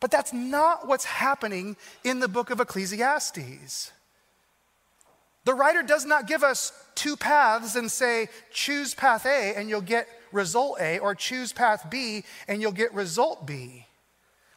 But 0.00 0.10
that's 0.10 0.32
not 0.32 0.86
what's 0.86 1.04
happening 1.04 1.76
in 2.04 2.20
the 2.20 2.28
book 2.28 2.50
of 2.50 2.60
Ecclesiastes. 2.60 3.92
The 5.44 5.54
writer 5.54 5.82
does 5.82 6.04
not 6.04 6.26
give 6.26 6.42
us 6.42 6.72
two 6.94 7.16
paths 7.16 7.74
and 7.74 7.90
say, 7.90 8.28
choose 8.52 8.94
path 8.94 9.24
A 9.24 9.54
and 9.56 9.68
you'll 9.68 9.80
get 9.80 10.08
result 10.32 10.80
A, 10.80 10.98
or 10.98 11.14
choose 11.14 11.52
path 11.52 11.90
B 11.90 12.24
and 12.48 12.60
you'll 12.60 12.72
get 12.72 12.92
result 12.94 13.46
B. 13.46 13.86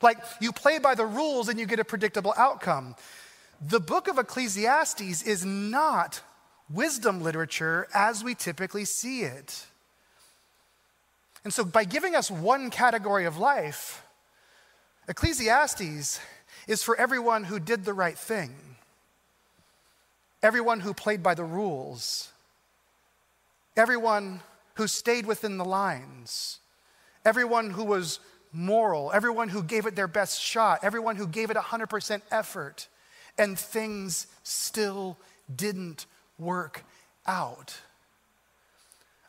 Like 0.01 0.17
you 0.41 0.51
play 0.51 0.79
by 0.79 0.95
the 0.95 1.05
rules 1.05 1.49
and 1.49 1.59
you 1.59 1.65
get 1.65 1.79
a 1.79 1.85
predictable 1.85 2.33
outcome. 2.37 2.95
The 3.61 3.79
book 3.79 4.07
of 4.07 4.17
Ecclesiastes 4.17 5.23
is 5.23 5.45
not 5.45 6.21
wisdom 6.69 7.21
literature 7.21 7.87
as 7.93 8.23
we 8.23 8.35
typically 8.35 8.85
see 8.85 9.21
it. 9.21 9.65
And 11.43 11.53
so, 11.53 11.63
by 11.63 11.83
giving 11.83 12.15
us 12.15 12.31
one 12.31 12.69
category 12.69 13.25
of 13.25 13.37
life, 13.37 14.05
Ecclesiastes 15.07 16.19
is 16.67 16.83
for 16.83 16.95
everyone 16.95 17.43
who 17.43 17.59
did 17.59 17.83
the 17.83 17.93
right 17.93 18.17
thing, 18.17 18.55
everyone 20.41 20.79
who 20.79 20.93
played 20.93 21.21
by 21.21 21.33
the 21.33 21.43
rules, 21.43 22.31
everyone 23.75 24.41
who 24.75 24.87
stayed 24.87 25.25
within 25.25 25.57
the 25.57 25.65
lines, 25.65 26.59
everyone 27.25 27.71
who 27.71 27.83
was 27.83 28.19
moral, 28.51 29.11
everyone 29.13 29.49
who 29.49 29.63
gave 29.63 29.85
it 29.85 29.95
their 29.95 30.07
best 30.07 30.41
shot, 30.41 30.79
everyone 30.83 31.15
who 31.15 31.27
gave 31.27 31.49
it 31.49 31.57
100% 31.57 32.21
effort, 32.31 32.87
and 33.37 33.57
things 33.57 34.27
still 34.43 35.17
didn't 35.53 36.05
work 36.37 36.83
out. 37.25 37.75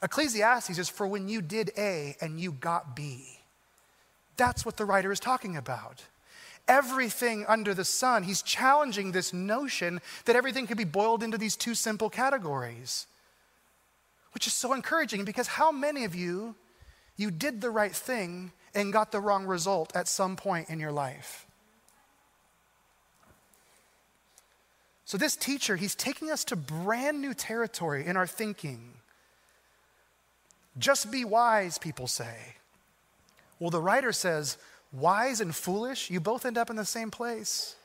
Ecclesiastes 0.03 0.79
is 0.79 0.89
for 0.89 1.07
when 1.07 1.29
you 1.29 1.41
did 1.41 1.71
A 1.79 2.17
and 2.21 2.39
you 2.39 2.53
got 2.53 2.95
B. 2.95 3.39
That's 4.37 4.67
what 4.67 4.77
the 4.77 4.85
writer 4.85 5.11
is 5.11 5.21
talking 5.21 5.57
about. 5.57 6.05
Everything 6.69 7.45
under 7.47 7.73
the 7.73 7.85
sun, 7.85 8.23
he's 8.23 8.43
challenging 8.43 9.13
this 9.13 9.33
notion 9.33 10.01
that 10.25 10.37
everything 10.37 10.67
could 10.67 10.77
be 10.77 10.85
boiled 10.85 11.23
into 11.23 11.39
these 11.39 11.57
two 11.57 11.75
simple 11.75 12.11
categories 12.11 13.07
which 14.35 14.47
is 14.47 14.53
so 14.53 14.73
encouraging 14.73 15.25
because 15.25 15.47
how 15.47 15.71
many 15.71 16.05
of 16.05 16.15
you 16.15 16.55
you 17.17 17.31
did 17.31 17.61
the 17.61 17.71
right 17.71 17.95
thing 17.95 18.53
and 18.75 18.93
got 18.93 19.13
the 19.13 19.21
wrong 19.21 19.47
result 19.47 19.95
at 19.95 20.09
some 20.09 20.35
point 20.37 20.69
in 20.69 20.81
your 20.81 20.93
life? 20.93 21.47
So 25.05 25.17
this 25.17 25.37
teacher, 25.37 25.77
he's 25.77 25.95
taking 25.95 26.31
us 26.31 26.45
to 26.47 26.57
brand 26.57 27.21
new 27.21 27.35
territory 27.35 28.05
in 28.07 28.17
our 28.17 28.27
thinking. 28.27 28.95
Just 30.77 31.13
be 31.13 31.25
wise, 31.25 31.79
people 31.79 32.09
say. 32.09 32.57
Well, 33.61 33.71
the 33.71 33.81
writer 33.81 34.13
says, 34.13 34.59
wise 34.93 35.41
and 35.41 35.55
foolish, 35.55 36.11
you 36.11 36.21
both 36.21 36.45
end 36.45 36.59
up 36.59 36.71
in 36.71 36.77
the 36.77 36.85
same 36.85 37.11
place. 37.11 37.77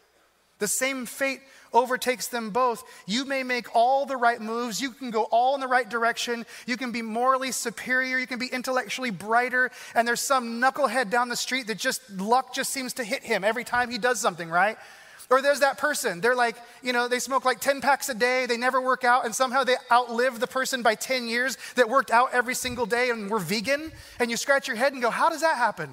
The 0.59 0.67
same 0.67 1.05
fate 1.05 1.41
overtakes 1.73 2.27
them 2.27 2.49
both. 2.51 2.83
You 3.05 3.25
may 3.25 3.43
make 3.43 3.75
all 3.75 4.05
the 4.05 4.17
right 4.17 4.41
moves. 4.41 4.81
You 4.81 4.91
can 4.91 5.11
go 5.11 5.23
all 5.23 5.55
in 5.55 5.61
the 5.61 5.67
right 5.67 5.87
direction. 5.87 6.45
You 6.65 6.77
can 6.77 6.91
be 6.91 7.01
morally 7.01 7.51
superior. 7.51 8.19
You 8.19 8.27
can 8.27 8.39
be 8.39 8.47
intellectually 8.47 9.11
brighter. 9.11 9.71
And 9.95 10.07
there's 10.07 10.21
some 10.21 10.61
knucklehead 10.61 11.09
down 11.09 11.29
the 11.29 11.35
street 11.35 11.67
that 11.67 11.77
just 11.77 12.01
luck 12.11 12.53
just 12.53 12.71
seems 12.71 12.93
to 12.93 13.03
hit 13.03 13.23
him 13.23 13.43
every 13.43 13.63
time 13.63 13.89
he 13.89 13.97
does 13.97 14.19
something, 14.19 14.49
right? 14.49 14.77
Or 15.29 15.43
there's 15.43 15.59
that 15.59 15.77
person. 15.77 16.21
They're 16.21 16.35
like, 16.35 16.55
you 16.81 16.91
know, 16.91 17.07
they 17.07 17.19
smoke 17.19 17.45
like 17.45 17.59
10 17.59 17.81
packs 17.81 18.09
a 18.09 18.15
day. 18.15 18.47
They 18.47 18.57
never 18.57 18.81
work 18.81 19.03
out. 19.03 19.25
And 19.25 19.35
somehow 19.35 19.63
they 19.63 19.75
outlive 19.91 20.39
the 20.39 20.47
person 20.47 20.81
by 20.81 20.95
10 20.95 21.27
years 21.27 21.55
that 21.75 21.87
worked 21.87 22.09
out 22.09 22.29
every 22.33 22.55
single 22.55 22.87
day 22.87 23.11
and 23.11 23.29
were 23.29 23.39
vegan. 23.39 23.91
And 24.19 24.31
you 24.31 24.37
scratch 24.37 24.67
your 24.67 24.75
head 24.75 24.93
and 24.93 25.01
go, 25.01 25.11
how 25.11 25.29
does 25.29 25.41
that 25.41 25.57
happen? 25.57 25.89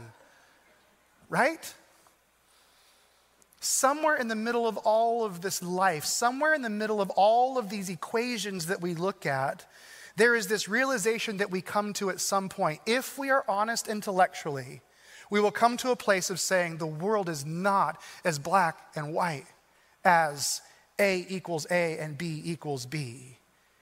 Right? 1.28 1.74
Somewhere 3.60 4.16
in 4.16 4.28
the 4.28 4.34
middle 4.34 4.66
of 4.66 4.76
all 4.78 5.24
of 5.24 5.40
this 5.40 5.62
life, 5.62 6.04
somewhere 6.04 6.54
in 6.54 6.62
the 6.62 6.70
middle 6.70 7.00
of 7.00 7.10
all 7.10 7.58
of 7.58 7.70
these 7.70 7.88
equations 7.88 8.66
that 8.66 8.80
we 8.80 8.94
look 8.94 9.26
at, 9.26 9.66
there 10.16 10.34
is 10.34 10.46
this 10.46 10.68
realization 10.68 11.36
that 11.38 11.50
we 11.50 11.60
come 11.60 11.92
to 11.94 12.10
at 12.10 12.20
some 12.20 12.48
point. 12.48 12.80
If 12.86 13.18
we 13.18 13.30
are 13.30 13.44
honest 13.48 13.88
intellectually, 13.88 14.80
we 15.30 15.40
will 15.40 15.50
come 15.50 15.76
to 15.78 15.90
a 15.90 15.96
place 15.96 16.30
of 16.30 16.40
saying 16.40 16.76
the 16.76 16.86
world 16.86 17.28
is 17.28 17.44
not 17.44 18.00
as 18.24 18.38
black 18.38 18.78
and 18.94 19.12
white 19.12 19.46
as 20.04 20.62
A 20.98 21.26
equals 21.28 21.66
A 21.70 21.98
and 21.98 22.16
B 22.16 22.40
equals 22.44 22.86
B. 22.86 23.38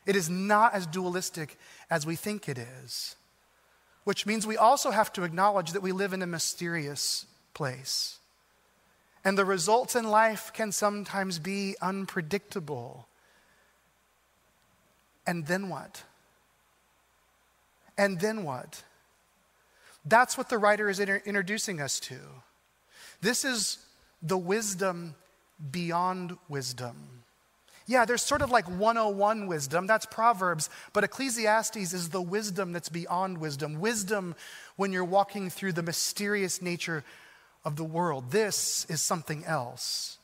It 0.07 0.17
is 0.17 0.29
not 0.29 0.75
as 0.75 0.87
dualistic 0.87 1.57
as 1.91 2.07
we 2.07 2.17
think 2.17 2.49
it 2.49 2.59
is, 2.59 3.17
which 4.05 4.27
means 4.27 4.47
we 4.47 4.57
also 4.57 4.91
have 4.91 5.13
to 5.15 5.23
acknowledge 5.23 5.73
that 5.73 5.83
we 5.83 5.93
live 5.93 6.13
in 6.13 6.23
a 6.23 6.27
mysterious 6.27 7.27
place. 7.55 8.19
And 9.25 9.39
the 9.39 9.45
results 9.45 9.97
in 9.97 10.05
life 10.05 10.53
can 10.53 10.71
sometimes 10.71 11.39
be 11.39 11.77
unpredictable. 11.81 13.09
And 15.27 15.47
then 15.47 15.69
what? 15.69 16.03
And 17.97 18.21
then 18.21 18.45
what? 18.45 18.83
That's 20.05 20.37
what 20.37 20.51
the 20.51 20.59
writer 20.59 20.91
is 20.91 21.01
inter- 21.01 21.23
introducing 21.25 21.81
us 21.81 21.99
to. 22.01 22.19
This 23.23 23.45
is 23.45 23.79
the 24.21 24.37
wisdom 24.37 25.15
beyond 25.71 26.37
wisdom. 26.49 27.23
Yeah, 27.87 28.05
there's 28.05 28.23
sort 28.23 28.43
of 28.43 28.51
like 28.51 28.69
101 28.69 29.47
wisdom, 29.47 29.87
that's 29.87 30.07
Proverbs, 30.07 30.71
but 30.95 31.05
Ecclesiastes 31.05 31.93
is 31.93 32.09
the 32.09 32.23
wisdom 32.23 32.73
that's 32.73 32.89
beyond 32.89 33.39
wisdom. 33.39 33.79
Wisdom 33.79 34.35
when 34.77 34.93
you're 34.93 35.05
walking 35.05 35.51
through 35.51 35.73
the 35.73 35.83
mysterious 35.83 36.63
nature 36.63 37.05
of 37.65 37.77
the 37.77 37.85
world. 37.85 38.31
This 38.31 38.87
is 38.89 39.01
something 39.01 39.45
else. 39.45 40.19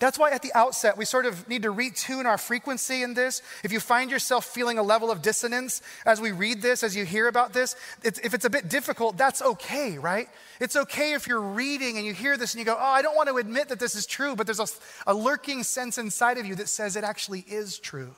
That's 0.00 0.16
why 0.16 0.30
at 0.30 0.42
the 0.42 0.52
outset, 0.54 0.96
we 0.96 1.04
sort 1.04 1.26
of 1.26 1.48
need 1.48 1.62
to 1.62 1.72
retune 1.72 2.24
our 2.24 2.38
frequency 2.38 3.02
in 3.02 3.14
this. 3.14 3.42
If 3.64 3.72
you 3.72 3.80
find 3.80 4.12
yourself 4.12 4.44
feeling 4.44 4.78
a 4.78 4.82
level 4.82 5.10
of 5.10 5.22
dissonance 5.22 5.82
as 6.06 6.20
we 6.20 6.30
read 6.30 6.62
this, 6.62 6.84
as 6.84 6.94
you 6.94 7.04
hear 7.04 7.26
about 7.26 7.52
this, 7.52 7.74
it's, 8.04 8.20
if 8.20 8.32
it's 8.32 8.44
a 8.44 8.50
bit 8.50 8.68
difficult, 8.68 9.16
that's 9.16 9.42
okay, 9.42 9.98
right? 9.98 10.28
It's 10.60 10.76
okay 10.76 11.14
if 11.14 11.26
you're 11.26 11.40
reading 11.40 11.96
and 11.96 12.06
you 12.06 12.14
hear 12.14 12.36
this 12.36 12.54
and 12.54 12.60
you 12.60 12.64
go, 12.64 12.76
oh, 12.78 12.80
I 12.80 13.02
don't 13.02 13.16
want 13.16 13.28
to 13.28 13.38
admit 13.38 13.70
that 13.70 13.80
this 13.80 13.96
is 13.96 14.06
true, 14.06 14.36
but 14.36 14.46
there's 14.46 14.60
a, 14.60 14.68
a 15.04 15.14
lurking 15.14 15.64
sense 15.64 15.98
inside 15.98 16.38
of 16.38 16.46
you 16.46 16.54
that 16.54 16.68
says 16.68 16.94
it 16.94 17.02
actually 17.02 17.40
is 17.48 17.80
true. 17.80 18.14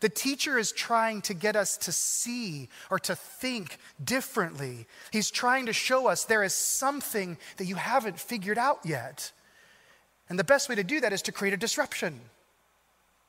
The 0.00 0.08
teacher 0.08 0.58
is 0.58 0.72
trying 0.72 1.22
to 1.22 1.34
get 1.34 1.56
us 1.56 1.76
to 1.78 1.92
see 1.92 2.68
or 2.90 2.98
to 3.00 3.14
think 3.14 3.78
differently. 4.02 4.86
He's 5.10 5.30
trying 5.30 5.66
to 5.66 5.72
show 5.72 6.06
us 6.06 6.24
there 6.24 6.42
is 6.42 6.54
something 6.54 7.38
that 7.56 7.64
you 7.64 7.76
haven't 7.76 8.20
figured 8.20 8.58
out 8.58 8.80
yet. 8.84 9.32
And 10.28 10.38
the 10.38 10.44
best 10.44 10.68
way 10.68 10.74
to 10.74 10.84
do 10.84 11.00
that 11.00 11.12
is 11.12 11.22
to 11.22 11.32
create 11.32 11.54
a 11.54 11.58
disruption. 11.58 12.20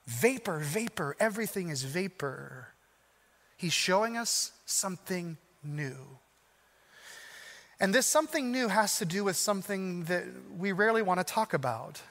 Vapor, 0.06 0.60
vapor, 0.60 1.16
everything 1.20 1.70
is 1.70 1.84
vapor. 1.84 2.70
He's 3.56 3.74
showing 3.74 4.18
us 4.18 4.52
something 4.66 5.38
new. 5.64 5.96
And 7.80 7.94
this 7.94 8.08
something 8.08 8.52
new 8.52 8.68
has 8.70 8.98
to 8.98 9.06
do 9.06 9.24
with 9.24 9.38
something 9.38 10.06
that 10.06 10.26
we 10.58 10.72
rarely 10.72 11.02
want 11.02 11.20
to 11.20 11.24
talk 11.24 11.54
about 11.54 12.02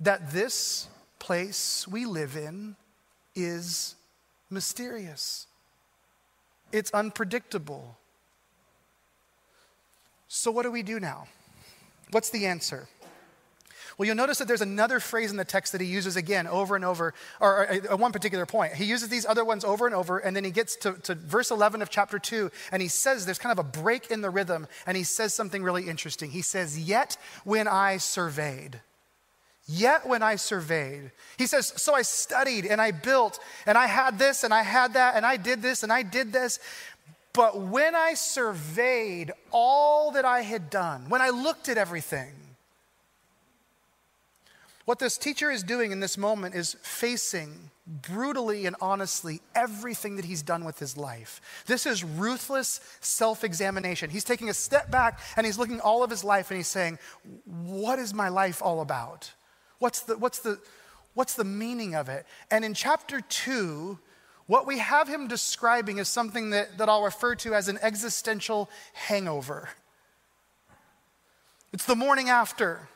that 0.00 0.30
this 0.32 0.88
place 1.18 1.88
we 1.88 2.04
live 2.04 2.36
in 2.36 2.76
is 3.36 3.94
mysterious, 4.50 5.46
it's 6.72 6.90
unpredictable. 6.90 7.96
So, 10.28 10.50
what 10.50 10.64
do 10.64 10.72
we 10.72 10.82
do 10.82 10.98
now? 10.98 11.28
What's 12.10 12.30
the 12.30 12.46
answer? 12.46 12.88
Well, 13.98 14.06
you'll 14.06 14.16
notice 14.16 14.38
that 14.38 14.48
there's 14.48 14.60
another 14.60 15.00
phrase 15.00 15.30
in 15.30 15.38
the 15.38 15.44
text 15.44 15.72
that 15.72 15.80
he 15.80 15.86
uses 15.86 16.16
again 16.16 16.46
over 16.46 16.76
and 16.76 16.84
over, 16.84 17.14
or, 17.40 17.70
uh, 17.70 17.74
at 17.74 17.98
one 17.98 18.12
particular 18.12 18.44
point. 18.44 18.74
He 18.74 18.84
uses 18.84 19.08
these 19.08 19.24
other 19.24 19.44
ones 19.44 19.64
over 19.64 19.86
and 19.86 19.94
over, 19.94 20.18
and 20.18 20.36
then 20.36 20.44
he 20.44 20.50
gets 20.50 20.76
to, 20.76 20.92
to 21.04 21.14
verse 21.14 21.50
11 21.50 21.80
of 21.80 21.88
chapter 21.88 22.18
2, 22.18 22.50
and 22.72 22.82
he 22.82 22.88
says 22.88 23.24
there's 23.24 23.38
kind 23.38 23.58
of 23.58 23.64
a 23.64 23.68
break 23.68 24.10
in 24.10 24.20
the 24.20 24.28
rhythm, 24.28 24.66
and 24.86 24.98
he 24.98 25.02
says 25.02 25.32
something 25.32 25.62
really 25.62 25.88
interesting. 25.88 26.30
He 26.30 26.42
says, 26.42 26.78
Yet 26.78 27.16
when 27.44 27.66
I 27.66 27.96
surveyed, 27.96 28.80
Yet 29.68 30.06
when 30.06 30.22
I 30.22 30.36
surveyed, 30.36 31.10
he 31.36 31.46
says, 31.46 31.72
So 31.76 31.94
I 31.94 32.02
studied 32.02 32.66
and 32.66 32.80
I 32.80 32.92
built 32.92 33.40
and 33.66 33.76
I 33.76 33.86
had 33.86 34.18
this 34.18 34.44
and 34.44 34.54
I 34.54 34.62
had 34.62 34.94
that 34.94 35.16
and 35.16 35.26
I 35.26 35.36
did 35.36 35.60
this 35.60 35.82
and 35.82 35.92
I 35.92 36.02
did 36.02 36.32
this. 36.32 36.60
But 37.32 37.60
when 37.60 37.94
I 37.94 38.14
surveyed 38.14 39.32
all 39.50 40.12
that 40.12 40.24
I 40.24 40.42
had 40.42 40.70
done, 40.70 41.08
when 41.08 41.20
I 41.20 41.30
looked 41.30 41.68
at 41.68 41.76
everything, 41.76 42.32
what 44.86 45.00
this 45.00 45.18
teacher 45.18 45.50
is 45.50 45.64
doing 45.64 45.90
in 45.90 45.98
this 45.98 46.16
moment 46.16 46.54
is 46.54 46.76
facing 46.80 47.70
brutally 47.86 48.66
and 48.66 48.76
honestly 48.80 49.40
everything 49.54 50.14
that 50.16 50.24
he's 50.24 50.42
done 50.42 50.64
with 50.64 50.78
his 50.78 50.96
life. 50.96 51.40
This 51.66 51.86
is 51.86 52.04
ruthless 52.04 52.80
self 53.00 53.42
examination. 53.42 54.10
He's 54.10 54.24
taking 54.24 54.48
a 54.48 54.54
step 54.54 54.92
back 54.92 55.18
and 55.36 55.44
he's 55.44 55.58
looking 55.58 55.80
all 55.80 56.04
of 56.04 56.10
his 56.10 56.22
life 56.22 56.50
and 56.50 56.56
he's 56.56 56.68
saying, 56.68 57.00
What 57.44 57.98
is 57.98 58.14
my 58.14 58.28
life 58.28 58.62
all 58.62 58.80
about? 58.80 59.32
What's 59.78 60.00
the, 60.00 60.16
what's 60.16 60.38
the, 60.38 60.58
what's 61.14 61.34
the 61.34 61.44
meaning 61.44 61.94
of 61.94 62.08
it? 62.08 62.26
And 62.50 62.64
in 62.64 62.74
chapter 62.74 63.20
two, 63.20 63.98
what 64.46 64.66
we 64.66 64.78
have 64.78 65.08
him 65.08 65.28
describing 65.28 65.98
is 65.98 66.08
something 66.08 66.50
that, 66.50 66.78
that 66.78 66.88
I'll 66.88 67.02
refer 67.02 67.34
to 67.36 67.54
as 67.54 67.68
an 67.68 67.78
existential 67.82 68.70
hangover. 68.92 69.70
It's 71.72 71.84
the 71.84 71.96
morning 71.96 72.28
after. 72.28 72.88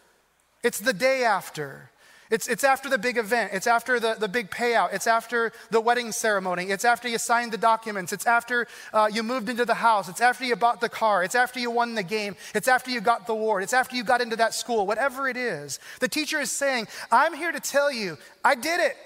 It's 0.62 0.80
the 0.80 0.92
day 0.92 1.24
after. 1.24 1.90
It's, 2.30 2.46
it's 2.46 2.62
after 2.62 2.88
the 2.88 2.96
big 2.96 3.18
event. 3.18 3.50
It's 3.52 3.66
after 3.66 3.98
the, 3.98 4.14
the 4.14 4.28
big 4.28 4.50
payout. 4.50 4.94
It's 4.94 5.08
after 5.08 5.52
the 5.70 5.80
wedding 5.80 6.12
ceremony. 6.12 6.66
It's 6.66 6.84
after 6.84 7.08
you 7.08 7.18
signed 7.18 7.50
the 7.50 7.58
documents. 7.58 8.12
It's 8.12 8.24
after 8.24 8.68
uh, 8.92 9.08
you 9.12 9.24
moved 9.24 9.48
into 9.48 9.64
the 9.64 9.74
house. 9.74 10.08
It's 10.08 10.20
after 10.20 10.44
you 10.44 10.54
bought 10.54 10.80
the 10.80 10.88
car. 10.88 11.24
It's 11.24 11.34
after 11.34 11.58
you 11.58 11.72
won 11.72 11.96
the 11.96 12.04
game. 12.04 12.36
It's 12.54 12.68
after 12.68 12.92
you 12.92 13.00
got 13.00 13.26
the 13.26 13.32
award. 13.32 13.64
It's 13.64 13.72
after 13.72 13.96
you 13.96 14.04
got 14.04 14.20
into 14.20 14.36
that 14.36 14.54
school. 14.54 14.86
Whatever 14.86 15.28
it 15.28 15.36
is. 15.36 15.80
The 15.98 16.06
teacher 16.06 16.38
is 16.38 16.52
saying, 16.52 16.86
I'm 17.10 17.34
here 17.34 17.50
to 17.50 17.60
tell 17.60 17.90
you, 17.90 18.16
I 18.44 18.54
did 18.54 18.78
it. 18.78 18.96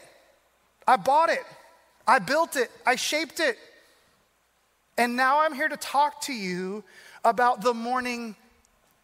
I 0.86 0.96
bought 0.96 1.30
it. 1.30 1.44
I 2.06 2.18
built 2.18 2.56
it. 2.56 2.70
I 2.84 2.96
shaped 2.96 3.40
it. 3.40 3.56
And 4.98 5.16
now 5.16 5.40
I'm 5.40 5.54
here 5.54 5.68
to 5.68 5.78
talk 5.78 6.20
to 6.22 6.34
you 6.34 6.84
about 7.24 7.62
the 7.62 7.72
morning 7.72 8.36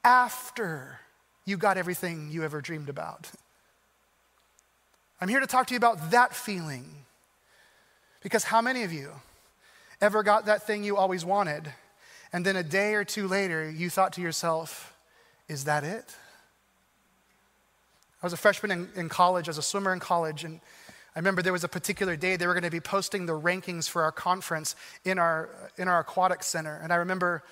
after 0.04 1.00
you 1.46 1.56
got 1.56 1.78
everything 1.78 2.28
you 2.30 2.44
ever 2.44 2.61
dreamed 2.61 2.90
about. 2.90 3.30
I'm 5.20 5.28
here 5.28 5.40
to 5.40 5.46
talk 5.46 5.66
to 5.66 5.74
you 5.74 5.78
about 5.78 6.12
that 6.12 6.35
feeling. 6.35 6.87
Because 8.22 8.44
how 8.44 8.61
many 8.61 8.83
of 8.83 8.92
you 8.92 9.12
ever 10.00 10.22
got 10.22 10.46
that 10.46 10.66
thing 10.66 10.85
you 10.85 10.96
always 10.96 11.24
wanted, 11.24 11.72
and 12.33 12.44
then 12.44 12.56
a 12.56 12.62
day 12.62 12.94
or 12.94 13.04
two 13.04 13.28
later, 13.28 13.70
you 13.70 13.90
thought 13.90 14.14
to 14.14 14.20
yourself, 14.20 14.94
is 15.48 15.64
that 15.64 15.85
it? 15.85 16.14
I 18.22 18.26
was 18.26 18.33
a 18.33 18.37
freshman 18.37 18.70
in, 18.70 18.88
in 18.94 19.09
college, 19.09 19.48
I 19.48 19.50
was 19.50 19.59
a 19.59 19.62
swimmer 19.62 19.92
in 19.92 20.00
college, 20.00 20.44
and 20.44 20.61
I 21.14 21.18
remember 21.18 21.42
there 21.42 21.52
was 21.52 21.64
a 21.64 21.68
particular 21.68 22.16
day 22.16 22.37
they 22.37 22.46
were 22.46 22.54
going 22.54 22.62
to 22.62 22.70
be 22.70 22.80
posting 22.80 23.26
the 23.26 23.38
rankings 23.38 23.88
for 23.88 24.02
our 24.02 24.12
conference 24.12 24.76
in 25.04 25.18
our, 25.18 25.50
in 25.76 25.88
our 25.88 26.00
aquatic 26.00 26.42
center. 26.42 26.78
And 26.83 26.92
I 26.92 26.96
remember 26.96 27.42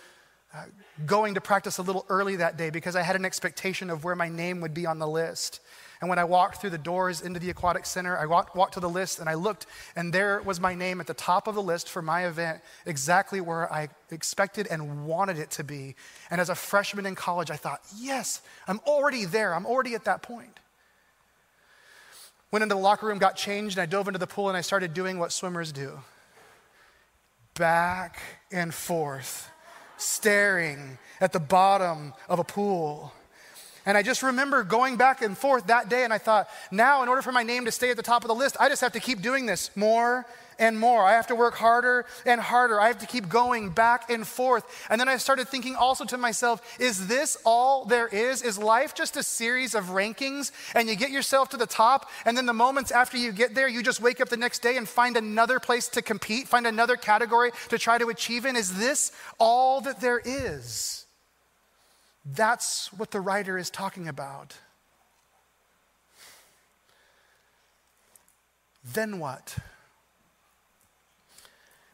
uh, 0.54 0.64
going 1.06 1.34
to 1.34 1.40
practice 1.40 1.78
a 1.78 1.82
little 1.82 2.06
early 2.08 2.36
that 2.36 2.56
day 2.56 2.70
because 2.70 2.96
I 2.96 3.02
had 3.02 3.16
an 3.16 3.24
expectation 3.24 3.90
of 3.90 4.04
where 4.04 4.14
my 4.14 4.28
name 4.28 4.60
would 4.60 4.74
be 4.74 4.86
on 4.86 4.98
the 4.98 5.08
list. 5.08 5.60
And 6.00 6.08
when 6.08 6.18
I 6.18 6.24
walked 6.24 6.60
through 6.60 6.70
the 6.70 6.78
doors 6.78 7.20
into 7.20 7.40
the 7.40 7.50
aquatic 7.50 7.84
center, 7.84 8.16
I 8.16 8.26
walked, 8.26 8.54
walked 8.54 8.74
to 8.74 8.80
the 8.80 8.88
list 8.88 9.18
and 9.18 9.28
I 9.28 9.34
looked, 9.34 9.66
and 9.96 10.12
there 10.12 10.40
was 10.42 10.60
my 10.60 10.74
name 10.74 11.00
at 11.00 11.06
the 11.06 11.14
top 11.14 11.46
of 11.48 11.54
the 11.54 11.62
list 11.62 11.88
for 11.88 12.02
my 12.02 12.26
event, 12.26 12.60
exactly 12.86 13.40
where 13.40 13.72
I 13.72 13.88
expected 14.10 14.68
and 14.70 15.06
wanted 15.06 15.38
it 15.38 15.50
to 15.52 15.64
be. 15.64 15.96
And 16.30 16.40
as 16.40 16.50
a 16.50 16.54
freshman 16.54 17.04
in 17.04 17.14
college, 17.14 17.50
I 17.50 17.56
thought, 17.56 17.80
yes, 17.96 18.42
I'm 18.68 18.80
already 18.86 19.24
there. 19.24 19.54
I'm 19.54 19.66
already 19.66 19.94
at 19.94 20.04
that 20.04 20.22
point. 20.22 20.60
Went 22.50 22.62
into 22.62 22.76
the 22.76 22.80
locker 22.80 23.06
room, 23.06 23.18
got 23.18 23.36
changed, 23.36 23.76
and 23.76 23.82
I 23.82 23.86
dove 23.86 24.06
into 24.06 24.18
the 24.18 24.26
pool 24.26 24.48
and 24.48 24.56
I 24.56 24.62
started 24.62 24.94
doing 24.94 25.18
what 25.18 25.32
swimmers 25.32 25.72
do 25.72 25.98
back 27.54 28.20
and 28.52 28.72
forth 28.72 29.50
staring 29.96 30.96
at 31.20 31.32
the 31.32 31.40
bottom 31.40 32.14
of 32.28 32.38
a 32.38 32.44
pool. 32.44 33.12
And 33.88 33.96
I 33.96 34.02
just 34.02 34.22
remember 34.22 34.64
going 34.64 34.98
back 34.98 35.22
and 35.22 35.36
forth 35.36 35.68
that 35.68 35.88
day, 35.88 36.04
and 36.04 36.12
I 36.12 36.18
thought, 36.18 36.46
now, 36.70 37.02
in 37.02 37.08
order 37.08 37.22
for 37.22 37.32
my 37.32 37.42
name 37.42 37.64
to 37.64 37.72
stay 37.72 37.88
at 37.88 37.96
the 37.96 38.02
top 38.02 38.22
of 38.22 38.28
the 38.28 38.34
list, 38.34 38.54
I 38.60 38.68
just 38.68 38.82
have 38.82 38.92
to 38.92 39.00
keep 39.00 39.22
doing 39.22 39.46
this 39.46 39.74
more 39.74 40.26
and 40.58 40.78
more. 40.78 41.02
I 41.02 41.12
have 41.12 41.28
to 41.28 41.34
work 41.34 41.54
harder 41.54 42.04
and 42.26 42.38
harder. 42.38 42.78
I 42.78 42.88
have 42.88 42.98
to 42.98 43.06
keep 43.06 43.30
going 43.30 43.70
back 43.70 44.10
and 44.10 44.26
forth. 44.26 44.86
And 44.90 45.00
then 45.00 45.08
I 45.08 45.16
started 45.16 45.48
thinking 45.48 45.74
also 45.74 46.04
to 46.04 46.18
myself, 46.18 46.60
is 46.78 47.06
this 47.06 47.38
all 47.46 47.86
there 47.86 48.08
is? 48.08 48.42
Is 48.42 48.58
life 48.58 48.94
just 48.94 49.16
a 49.16 49.22
series 49.22 49.74
of 49.74 49.86
rankings 49.86 50.52
and 50.74 50.86
you 50.86 50.94
get 50.94 51.10
yourself 51.10 51.48
to 51.50 51.56
the 51.56 51.66
top, 51.66 52.10
and 52.26 52.36
then 52.36 52.44
the 52.44 52.52
moments 52.52 52.92
after 52.92 53.16
you 53.16 53.32
get 53.32 53.54
there, 53.54 53.68
you 53.68 53.82
just 53.82 54.02
wake 54.02 54.20
up 54.20 54.28
the 54.28 54.36
next 54.36 54.58
day 54.58 54.76
and 54.76 54.86
find 54.86 55.16
another 55.16 55.58
place 55.58 55.88
to 55.88 56.02
compete, 56.02 56.46
find 56.46 56.66
another 56.66 56.96
category 56.96 57.52
to 57.70 57.78
try 57.78 57.96
to 57.96 58.10
achieve 58.10 58.44
in? 58.44 58.54
Is 58.54 58.76
this 58.76 59.12
all 59.38 59.80
that 59.80 60.02
there 60.02 60.20
is? 60.22 61.06
That's 62.34 62.92
what 62.92 63.10
the 63.10 63.20
writer 63.20 63.56
is 63.56 63.70
talking 63.70 64.06
about. 64.06 64.54
Then 68.84 69.18
what? 69.18 69.56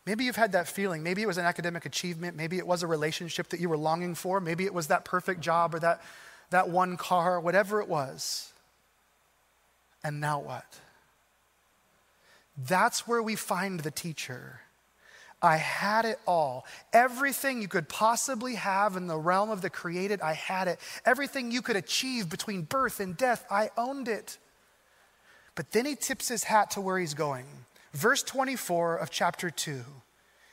Maybe 0.06 0.24
you've 0.24 0.36
had 0.36 0.52
that 0.52 0.68
feeling. 0.68 1.02
Maybe 1.02 1.22
it 1.22 1.26
was 1.26 1.38
an 1.38 1.46
academic 1.46 1.86
achievement. 1.86 2.36
Maybe 2.36 2.58
it 2.58 2.66
was 2.66 2.82
a 2.82 2.86
relationship 2.86 3.48
that 3.50 3.60
you 3.60 3.68
were 3.68 3.76
longing 3.76 4.14
for. 4.14 4.40
Maybe 4.40 4.64
it 4.64 4.74
was 4.74 4.88
that 4.88 5.04
perfect 5.04 5.40
job 5.40 5.74
or 5.74 5.78
that, 5.78 6.02
that 6.50 6.68
one 6.68 6.96
car, 6.96 7.40
whatever 7.40 7.80
it 7.80 7.88
was. 7.88 8.52
And 10.02 10.20
now 10.20 10.40
what? 10.40 10.66
That's 12.56 13.08
where 13.08 13.22
we 13.22 13.34
find 13.34 13.80
the 13.80 13.90
teacher. 13.90 14.60
I 15.44 15.56
had 15.56 16.06
it 16.06 16.18
all. 16.26 16.64
Everything 16.92 17.60
you 17.60 17.68
could 17.68 17.86
possibly 17.88 18.54
have 18.54 18.96
in 18.96 19.06
the 19.06 19.18
realm 19.18 19.50
of 19.50 19.60
the 19.60 19.68
created, 19.68 20.22
I 20.22 20.32
had 20.32 20.68
it. 20.68 20.80
Everything 21.04 21.50
you 21.50 21.60
could 21.60 21.76
achieve 21.76 22.30
between 22.30 22.62
birth 22.62 22.98
and 22.98 23.14
death, 23.14 23.44
I 23.50 23.70
owned 23.76 24.08
it. 24.08 24.38
But 25.54 25.70
then 25.72 25.84
he 25.84 25.96
tips 25.96 26.28
his 26.28 26.44
hat 26.44 26.70
to 26.72 26.80
where 26.80 26.98
he's 26.98 27.12
going. 27.12 27.44
Verse 27.92 28.22
24 28.22 28.96
of 28.96 29.10
chapter 29.10 29.50
2, 29.50 29.84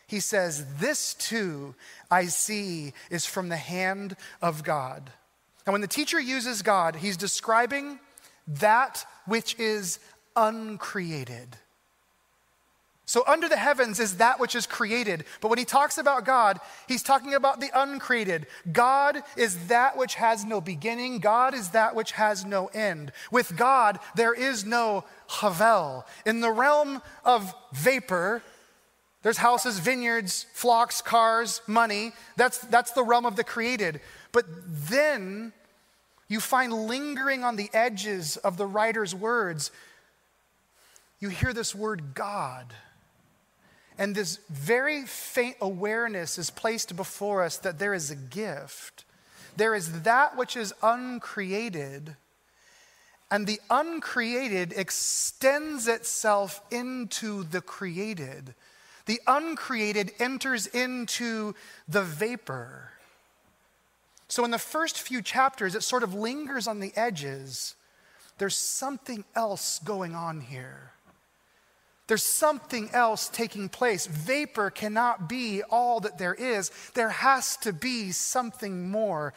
he 0.07 0.19
says, 0.19 0.65
This 0.77 1.13
too 1.13 1.73
I 2.11 2.25
see 2.25 2.91
is 3.09 3.25
from 3.25 3.47
the 3.47 3.57
hand 3.57 4.17
of 4.41 4.61
God. 4.61 5.09
And 5.65 5.71
when 5.71 5.81
the 5.81 5.87
teacher 5.87 6.19
uses 6.19 6.61
God, 6.61 6.97
he's 6.97 7.17
describing 7.17 7.97
that 8.45 9.05
which 9.25 9.57
is 9.57 9.99
uncreated. 10.35 11.55
So, 13.11 13.25
under 13.27 13.49
the 13.49 13.57
heavens 13.57 13.99
is 13.99 14.15
that 14.19 14.39
which 14.39 14.55
is 14.55 14.65
created. 14.65 15.25
But 15.41 15.49
when 15.49 15.59
he 15.59 15.65
talks 15.65 15.97
about 15.97 16.23
God, 16.23 16.61
he's 16.87 17.03
talking 17.03 17.33
about 17.33 17.59
the 17.59 17.69
uncreated. 17.75 18.47
God 18.71 19.21
is 19.35 19.67
that 19.67 19.97
which 19.97 20.15
has 20.15 20.45
no 20.45 20.61
beginning, 20.61 21.19
God 21.19 21.53
is 21.53 21.71
that 21.71 21.93
which 21.93 22.13
has 22.13 22.45
no 22.45 22.67
end. 22.67 23.11
With 23.29 23.57
God, 23.57 23.99
there 24.15 24.33
is 24.33 24.63
no 24.63 25.03
havel. 25.27 26.05
In 26.25 26.39
the 26.39 26.53
realm 26.53 27.01
of 27.25 27.53
vapor, 27.73 28.43
there's 29.23 29.39
houses, 29.39 29.77
vineyards, 29.77 30.45
flocks, 30.53 31.01
cars, 31.01 31.61
money. 31.67 32.13
That's, 32.37 32.59
that's 32.59 32.93
the 32.93 33.03
realm 33.03 33.25
of 33.25 33.35
the 33.35 33.43
created. 33.43 33.99
But 34.31 34.45
then 34.65 35.51
you 36.29 36.39
find 36.39 36.71
lingering 36.71 37.43
on 37.43 37.57
the 37.57 37.69
edges 37.73 38.37
of 38.37 38.55
the 38.55 38.65
writer's 38.65 39.13
words, 39.13 39.69
you 41.19 41.27
hear 41.27 41.51
this 41.51 41.75
word 41.75 42.13
God. 42.13 42.73
And 44.01 44.15
this 44.15 44.39
very 44.49 45.05
faint 45.05 45.57
awareness 45.61 46.39
is 46.39 46.49
placed 46.49 46.95
before 46.95 47.43
us 47.43 47.57
that 47.57 47.77
there 47.77 47.93
is 47.93 48.09
a 48.09 48.15
gift. 48.15 49.05
There 49.57 49.75
is 49.75 50.01
that 50.01 50.35
which 50.35 50.57
is 50.57 50.73
uncreated, 50.81 52.15
and 53.29 53.45
the 53.45 53.59
uncreated 53.69 54.73
extends 54.75 55.87
itself 55.87 56.63
into 56.71 57.43
the 57.43 57.61
created. 57.61 58.55
The 59.05 59.21
uncreated 59.27 60.13
enters 60.17 60.65
into 60.65 61.53
the 61.87 62.01
vapor. 62.01 62.93
So, 64.29 64.43
in 64.43 64.49
the 64.49 64.57
first 64.57 64.99
few 64.99 65.21
chapters, 65.21 65.75
it 65.75 65.83
sort 65.83 66.01
of 66.01 66.15
lingers 66.15 66.67
on 66.67 66.79
the 66.79 66.91
edges. 66.95 67.75
There's 68.39 68.57
something 68.57 69.25
else 69.35 69.77
going 69.77 70.15
on 70.15 70.41
here. 70.41 70.93
There's 72.11 72.23
something 72.23 72.89
else 72.91 73.29
taking 73.29 73.69
place. 73.69 74.05
Vapor 74.05 74.69
cannot 74.69 75.29
be 75.29 75.63
all 75.63 76.01
that 76.01 76.17
there 76.17 76.33
is, 76.33 76.69
there 76.93 77.07
has 77.07 77.55
to 77.61 77.71
be 77.71 78.11
something 78.11 78.91
more. 78.91 79.33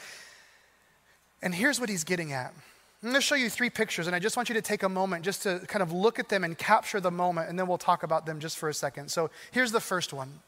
And 1.40 1.54
here's 1.54 1.78
what 1.78 1.88
he's 1.88 2.02
getting 2.02 2.32
at. 2.32 2.52
I'm 3.00 3.10
going 3.10 3.14
to 3.14 3.20
show 3.20 3.36
you 3.36 3.48
three 3.48 3.70
pictures, 3.70 4.08
and 4.08 4.16
I 4.16 4.18
just 4.18 4.36
want 4.36 4.48
you 4.48 4.56
to 4.56 4.60
take 4.60 4.82
a 4.82 4.88
moment 4.88 5.24
just 5.24 5.44
to 5.44 5.60
kind 5.68 5.84
of 5.84 5.92
look 5.92 6.18
at 6.18 6.28
them 6.28 6.42
and 6.42 6.58
capture 6.58 6.98
the 6.98 7.12
moment, 7.12 7.48
and 7.48 7.56
then 7.56 7.68
we'll 7.68 7.78
talk 7.78 8.02
about 8.02 8.26
them 8.26 8.40
just 8.40 8.58
for 8.58 8.68
a 8.68 8.74
second. 8.74 9.08
So 9.08 9.30
here's 9.52 9.70
the 9.70 9.78
first 9.78 10.12
one. 10.12 10.40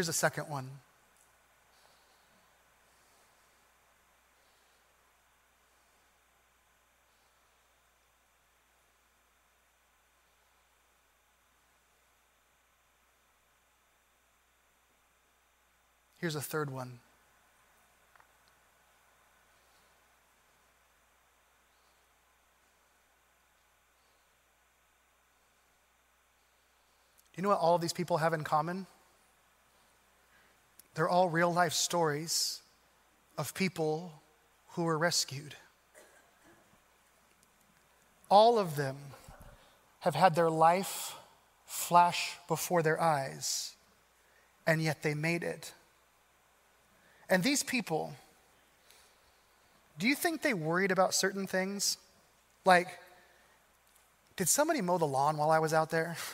Here's 0.00 0.08
a 0.08 0.14
second 0.14 0.44
one. 0.48 0.66
Here's 16.16 16.34
a 16.34 16.40
third 16.40 16.70
one. 16.70 16.98
You 27.36 27.42
know 27.42 27.50
what 27.50 27.58
all 27.58 27.74
of 27.74 27.82
these 27.82 27.92
people 27.92 28.16
have 28.16 28.32
in 28.32 28.44
common? 28.44 28.86
They're 30.94 31.08
all 31.08 31.28
real 31.28 31.52
life 31.52 31.72
stories 31.72 32.62
of 33.38 33.54
people 33.54 34.22
who 34.70 34.84
were 34.84 34.98
rescued. 34.98 35.54
All 38.28 38.58
of 38.58 38.76
them 38.76 38.96
have 40.00 40.14
had 40.14 40.34
their 40.34 40.50
life 40.50 41.14
flash 41.66 42.36
before 42.48 42.82
their 42.82 43.00
eyes, 43.00 43.74
and 44.66 44.82
yet 44.82 45.02
they 45.02 45.14
made 45.14 45.42
it. 45.42 45.72
And 47.28 47.42
these 47.42 47.62
people, 47.62 48.14
do 49.98 50.08
you 50.08 50.14
think 50.14 50.42
they 50.42 50.54
worried 50.54 50.90
about 50.90 51.14
certain 51.14 51.46
things? 51.46 51.96
Like, 52.64 52.88
did 54.36 54.48
somebody 54.48 54.80
mow 54.80 54.98
the 54.98 55.06
lawn 55.06 55.36
while 55.36 55.50
I 55.50 55.58
was 55.58 55.72
out 55.72 55.90
there? 55.90 56.16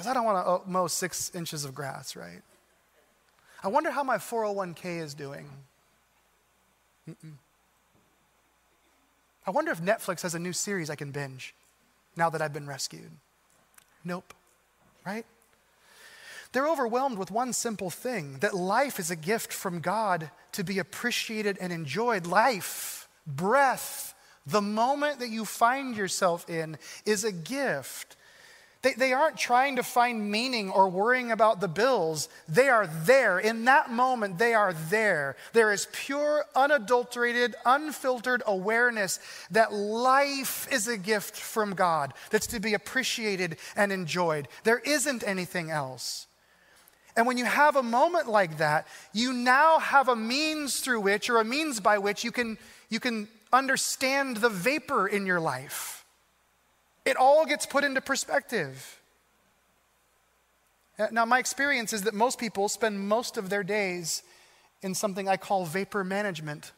Because 0.00 0.12
I 0.12 0.14
don't 0.14 0.24
want 0.24 0.64
to 0.64 0.70
mow 0.70 0.86
six 0.86 1.30
inches 1.34 1.66
of 1.66 1.74
grass, 1.74 2.16
right? 2.16 2.40
I 3.62 3.68
wonder 3.68 3.90
how 3.90 4.02
my 4.02 4.16
401k 4.16 4.98
is 4.98 5.12
doing. 5.12 5.46
Mm-mm. 7.06 7.34
I 9.46 9.50
wonder 9.50 9.70
if 9.70 9.82
Netflix 9.82 10.22
has 10.22 10.34
a 10.34 10.38
new 10.38 10.54
series 10.54 10.88
I 10.88 10.94
can 10.94 11.10
binge 11.10 11.54
now 12.16 12.30
that 12.30 12.40
I've 12.40 12.54
been 12.54 12.66
rescued. 12.66 13.10
Nope, 14.02 14.32
right? 15.04 15.26
They're 16.52 16.70
overwhelmed 16.70 17.18
with 17.18 17.30
one 17.30 17.52
simple 17.52 17.90
thing 17.90 18.38
that 18.38 18.54
life 18.54 18.98
is 18.98 19.10
a 19.10 19.16
gift 19.16 19.52
from 19.52 19.80
God 19.80 20.30
to 20.52 20.64
be 20.64 20.78
appreciated 20.78 21.58
and 21.60 21.74
enjoyed. 21.74 22.26
Life, 22.26 23.06
breath, 23.26 24.14
the 24.46 24.62
moment 24.62 25.18
that 25.18 25.28
you 25.28 25.44
find 25.44 25.94
yourself 25.94 26.48
in 26.48 26.78
is 27.04 27.22
a 27.22 27.32
gift. 27.32 28.16
They, 28.82 28.94
they 28.94 29.12
aren't 29.12 29.36
trying 29.36 29.76
to 29.76 29.82
find 29.82 30.30
meaning 30.30 30.70
or 30.70 30.88
worrying 30.88 31.30
about 31.32 31.60
the 31.60 31.68
bills. 31.68 32.30
They 32.48 32.68
are 32.68 32.86
there. 32.86 33.38
In 33.38 33.66
that 33.66 33.90
moment, 33.90 34.38
they 34.38 34.54
are 34.54 34.72
there. 34.72 35.36
There 35.52 35.70
is 35.70 35.86
pure, 35.92 36.44
unadulterated, 36.56 37.56
unfiltered 37.66 38.42
awareness 38.46 39.20
that 39.50 39.72
life 39.72 40.66
is 40.72 40.88
a 40.88 40.96
gift 40.96 41.36
from 41.36 41.74
God 41.74 42.14
that's 42.30 42.46
to 42.48 42.60
be 42.60 42.72
appreciated 42.72 43.58
and 43.76 43.92
enjoyed. 43.92 44.48
There 44.64 44.78
isn't 44.78 45.24
anything 45.26 45.70
else. 45.70 46.26
And 47.16 47.26
when 47.26 47.36
you 47.36 47.44
have 47.44 47.76
a 47.76 47.82
moment 47.82 48.28
like 48.28 48.58
that, 48.58 48.86
you 49.12 49.34
now 49.34 49.78
have 49.78 50.08
a 50.08 50.16
means 50.16 50.80
through 50.80 51.02
which, 51.02 51.28
or 51.28 51.38
a 51.38 51.44
means 51.44 51.80
by 51.80 51.98
which, 51.98 52.24
you 52.24 52.32
can, 52.32 52.56
you 52.88 52.98
can 53.00 53.28
understand 53.52 54.38
the 54.38 54.48
vapor 54.48 55.06
in 55.06 55.26
your 55.26 55.40
life. 55.40 55.99
It 57.10 57.16
all 57.16 57.44
gets 57.44 57.66
put 57.66 57.82
into 57.82 58.00
perspective. 58.00 59.00
Uh, 60.96 61.08
now, 61.10 61.24
my 61.24 61.40
experience 61.40 61.92
is 61.92 62.02
that 62.02 62.14
most 62.14 62.38
people 62.38 62.68
spend 62.68 63.00
most 63.00 63.36
of 63.36 63.50
their 63.50 63.64
days 63.64 64.22
in 64.80 64.94
something 64.94 65.28
I 65.28 65.36
call 65.36 65.64
vapor 65.64 66.04
management. 66.04 66.70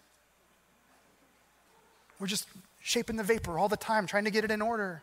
We're 2.18 2.29
just 2.29 2.49
shaping 2.81 3.16
the 3.16 3.23
vapor 3.23 3.59
all 3.59 3.68
the 3.68 3.77
time, 3.77 4.07
trying 4.07 4.25
to 4.25 4.31
get 4.31 4.42
it 4.42 4.51
in 4.51 4.62
order. 4.62 5.03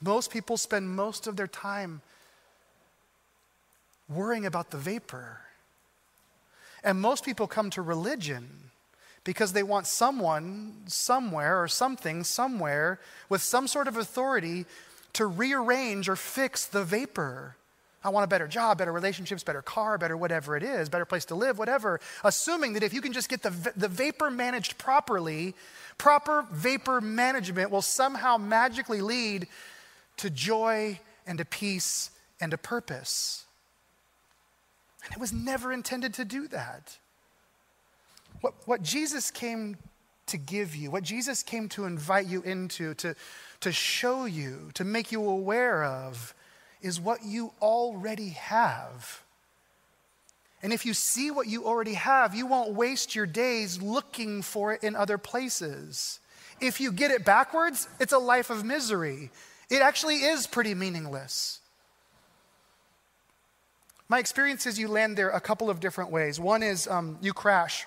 Most 0.00 0.32
people 0.32 0.56
spend 0.56 0.90
most 0.90 1.28
of 1.28 1.36
their 1.36 1.46
time 1.46 2.00
worrying 4.08 4.46
about 4.46 4.72
the 4.72 4.78
vapor. 4.78 5.38
And 6.82 7.00
most 7.00 7.24
people 7.24 7.46
come 7.46 7.70
to 7.70 7.82
religion 7.82 8.71
because 9.24 9.52
they 9.52 9.62
want 9.62 9.86
someone 9.86 10.82
somewhere 10.86 11.62
or 11.62 11.68
something 11.68 12.24
somewhere 12.24 12.98
with 13.28 13.42
some 13.42 13.68
sort 13.68 13.88
of 13.88 13.96
authority 13.96 14.66
to 15.12 15.26
rearrange 15.26 16.08
or 16.08 16.16
fix 16.16 16.66
the 16.66 16.84
vapor. 16.84 17.56
I 18.04 18.08
want 18.08 18.24
a 18.24 18.28
better 18.28 18.48
job, 18.48 18.78
better 18.78 18.92
relationships, 18.92 19.44
better 19.44 19.62
car, 19.62 19.96
better 19.96 20.16
whatever 20.16 20.56
it 20.56 20.64
is, 20.64 20.88
better 20.88 21.04
place 21.04 21.24
to 21.26 21.36
live, 21.36 21.58
whatever. 21.58 22.00
Assuming 22.24 22.72
that 22.72 22.82
if 22.82 22.92
you 22.92 23.00
can 23.00 23.12
just 23.12 23.28
get 23.28 23.42
the, 23.42 23.50
the 23.76 23.86
vapor 23.86 24.28
managed 24.30 24.76
properly, 24.76 25.54
proper 25.98 26.44
vapor 26.50 27.00
management 27.00 27.70
will 27.70 27.82
somehow 27.82 28.38
magically 28.38 29.00
lead 29.00 29.46
to 30.16 30.30
joy 30.30 30.98
and 31.26 31.38
to 31.38 31.44
peace 31.44 32.10
and 32.40 32.50
to 32.50 32.58
purpose. 32.58 33.44
And 35.04 35.12
it 35.12 35.20
was 35.20 35.32
never 35.32 35.72
intended 35.72 36.14
to 36.14 36.24
do 36.24 36.48
that. 36.48 36.98
What, 38.42 38.54
what 38.66 38.82
Jesus 38.82 39.30
came 39.30 39.76
to 40.26 40.36
give 40.36 40.76
you, 40.76 40.90
what 40.90 41.04
Jesus 41.04 41.42
came 41.42 41.68
to 41.70 41.84
invite 41.84 42.26
you 42.26 42.42
into, 42.42 42.94
to, 42.94 43.14
to 43.60 43.72
show 43.72 44.26
you, 44.26 44.70
to 44.74 44.84
make 44.84 45.10
you 45.10 45.24
aware 45.24 45.84
of, 45.84 46.34
is 46.82 47.00
what 47.00 47.24
you 47.24 47.52
already 47.62 48.30
have. 48.30 49.22
And 50.62 50.72
if 50.72 50.84
you 50.84 50.94
see 50.94 51.30
what 51.30 51.46
you 51.46 51.64
already 51.64 51.94
have, 51.94 52.34
you 52.34 52.46
won't 52.46 52.74
waste 52.74 53.14
your 53.14 53.26
days 53.26 53.80
looking 53.80 54.42
for 54.42 54.72
it 54.72 54.84
in 54.84 54.94
other 54.94 55.18
places. 55.18 56.20
If 56.60 56.80
you 56.80 56.92
get 56.92 57.10
it 57.10 57.24
backwards, 57.24 57.88
it's 57.98 58.12
a 58.12 58.18
life 58.18 58.50
of 58.50 58.64
misery. 58.64 59.30
It 59.70 59.82
actually 59.82 60.16
is 60.16 60.46
pretty 60.46 60.74
meaningless. 60.74 61.60
My 64.08 64.18
experience 64.18 64.66
is 64.66 64.78
you 64.78 64.88
land 64.88 65.16
there 65.16 65.30
a 65.30 65.40
couple 65.40 65.70
of 65.70 65.80
different 65.80 66.10
ways. 66.10 66.38
One 66.38 66.62
is 66.62 66.86
um, 66.86 67.18
you 67.22 67.32
crash, 67.32 67.86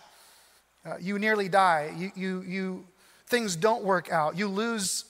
uh, 0.85 0.95
you 0.99 1.17
nearly 1.19 1.49
die, 1.49 1.93
you, 1.97 2.11
you, 2.15 2.41
you, 2.41 2.85
things 3.27 3.55
don't 3.55 3.83
work 3.83 4.11
out, 4.11 4.37
you 4.37 4.47
lose 4.47 5.05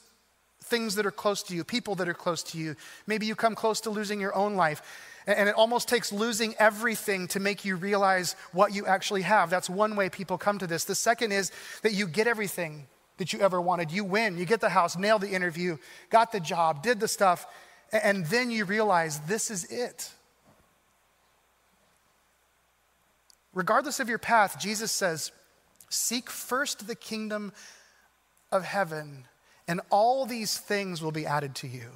things 0.64 0.96
that 0.96 1.06
are 1.06 1.12
close 1.12 1.44
to 1.44 1.56
you, 1.56 1.64
people 1.64 1.96
that 1.96 2.10
are 2.10 2.14
close 2.14 2.42
to 2.42 2.58
you. 2.58 2.76
Maybe 3.06 3.26
you 3.26 3.36
come 3.36 3.56
close 3.56 3.82
to 3.82 3.90
losing 3.90 4.20
your 4.20 4.36
own 4.36 4.56
life. 4.56 4.82
And 5.28 5.50
it 5.50 5.56
almost 5.56 5.88
takes 5.88 6.12
losing 6.12 6.54
everything 6.60 7.28
to 7.30 7.40
make 7.40 7.66
you 7.66 7.76
realize 7.78 8.36
what 8.52 8.74
you 8.74 8.86
actually 8.86 9.24
have. 9.24 9.50
That's 9.50 9.70
one 9.70 9.96
way 9.96 10.10
people 10.10 10.38
come 10.38 10.60
to 10.60 10.68
this. 10.68 10.84
The 10.84 10.96
second 10.96 11.32
is 11.32 11.52
that 11.82 11.94
you 11.94 12.08
get 12.08 12.28
everything 12.28 12.86
that 13.18 13.34
you 13.34 13.40
ever 13.40 13.60
wanted. 13.60 13.92
You 13.92 14.04
win, 14.04 14.38
you 14.38 14.46
get 14.46 14.62
the 14.62 14.70
house, 14.70 14.96
nailed 14.96 15.22
the 15.22 15.30
interview, 15.30 15.78
got 16.10 16.32
the 16.32 16.40
job, 16.40 16.84
did 16.84 17.00
the 17.00 17.08
stuff, 17.08 17.48
and 17.92 18.26
then 18.28 18.52
you 18.52 18.66
realize 18.66 19.20
this 19.22 19.50
is 19.50 19.66
it. 19.66 20.12
Regardless 23.54 24.00
of 24.00 24.10
your 24.10 24.18
path, 24.20 24.60
Jesus 24.60 24.92
says, 24.92 25.32
Seek 25.90 26.30
first 26.30 26.88
the 26.88 26.96
kingdom 26.96 27.54
of 28.52 28.64
heaven, 28.64 29.26
and 29.68 29.82
all 29.90 30.26
these 30.26 30.58
things 30.58 31.02
will 31.02 31.12
be 31.12 31.26
added 31.26 31.56
to 31.56 31.68
you. 31.68 31.90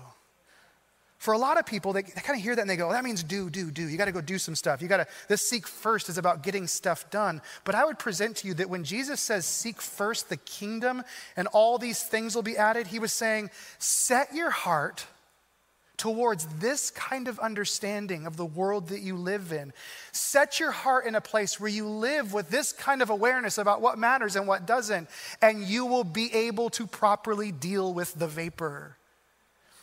For 1.19 1.33
a 1.33 1.37
lot 1.37 1.59
of 1.59 1.65
people, 1.65 1.91
they, 1.91 2.03
they 2.03 2.21
kind 2.21 2.37
of 2.37 2.41
hear 2.41 2.55
that 2.55 2.61
and 2.61 2.69
they 2.69 2.77
go, 2.77 2.93
that 2.93 3.03
means 3.03 3.23
do, 3.23 3.49
do, 3.49 3.71
do. 3.71 3.85
You 3.85 3.97
got 3.97 4.05
to 4.05 4.13
go 4.13 4.21
do 4.21 4.37
some 4.37 4.55
stuff. 4.55 4.81
You 4.81 4.87
got 4.87 4.97
to, 4.97 5.07
this 5.27 5.49
seek 5.49 5.67
first 5.67 6.07
is 6.07 6.17
about 6.17 6.43
getting 6.43 6.65
stuff 6.65 7.09
done. 7.09 7.41
But 7.65 7.75
I 7.75 7.83
would 7.83 7.99
present 7.99 8.37
to 8.37 8.47
you 8.47 8.53
that 8.53 8.69
when 8.69 8.85
Jesus 8.85 9.19
says 9.19 9.45
seek 9.45 9.81
first 9.81 10.29
the 10.29 10.37
kingdom 10.37 11.03
and 11.35 11.49
all 11.49 11.77
these 11.77 12.01
things 12.01 12.35
will 12.35 12.41
be 12.41 12.55
added, 12.55 12.87
he 12.87 12.99
was 12.99 13.11
saying, 13.11 13.49
set 13.79 14.33
your 14.33 14.49
heart 14.49 15.07
towards 15.99 16.47
this 16.57 16.89
kind 16.89 17.27
of 17.27 17.37
understanding 17.39 18.25
of 18.25 18.37
the 18.37 18.45
world 18.45 18.87
that 18.87 19.01
you 19.01 19.15
live 19.15 19.51
in. 19.51 19.71
Set 20.11 20.59
your 20.59 20.71
heart 20.71 21.05
in 21.05 21.13
a 21.13 21.21
place 21.21 21.59
where 21.59 21.69
you 21.69 21.87
live 21.87 22.33
with 22.33 22.49
this 22.49 22.71
kind 22.71 23.03
of 23.03 23.11
awareness 23.11 23.59
about 23.59 23.81
what 23.81 23.99
matters 23.99 24.35
and 24.35 24.47
what 24.47 24.65
doesn't, 24.65 25.07
and 25.41 25.63
you 25.63 25.85
will 25.85 26.03
be 26.03 26.33
able 26.33 26.71
to 26.71 26.87
properly 26.87 27.51
deal 27.51 27.93
with 27.93 28.15
the 28.15 28.27
vapor. 28.27 28.95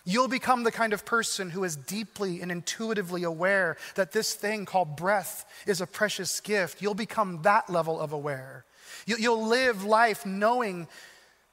You'll 0.05 0.29
become 0.29 0.63
the 0.63 0.73
kind 0.73 0.93
of 0.93 1.05
person 1.05 1.51
who 1.51 1.65
is 1.65 1.77
deeply 1.77 2.41
and 2.41 2.51
intuitively 2.51 3.25
aware 3.25 3.77
that 3.97 4.13
this 4.13 4.35
thing 4.35 4.65
called 4.65 4.97
breath 4.97 5.45
is 5.67 5.81
a 5.81 5.87
precious 5.87 6.41
gift. 6.41 6.81
You'll 6.81 6.95
become 6.95 7.43
that 7.43 7.69
level 7.69 8.01
of 8.01 8.13
aware. 8.13 8.65
You'll 9.05 9.47
live 9.47 9.85
life 9.85 10.25
knowing 10.25 10.89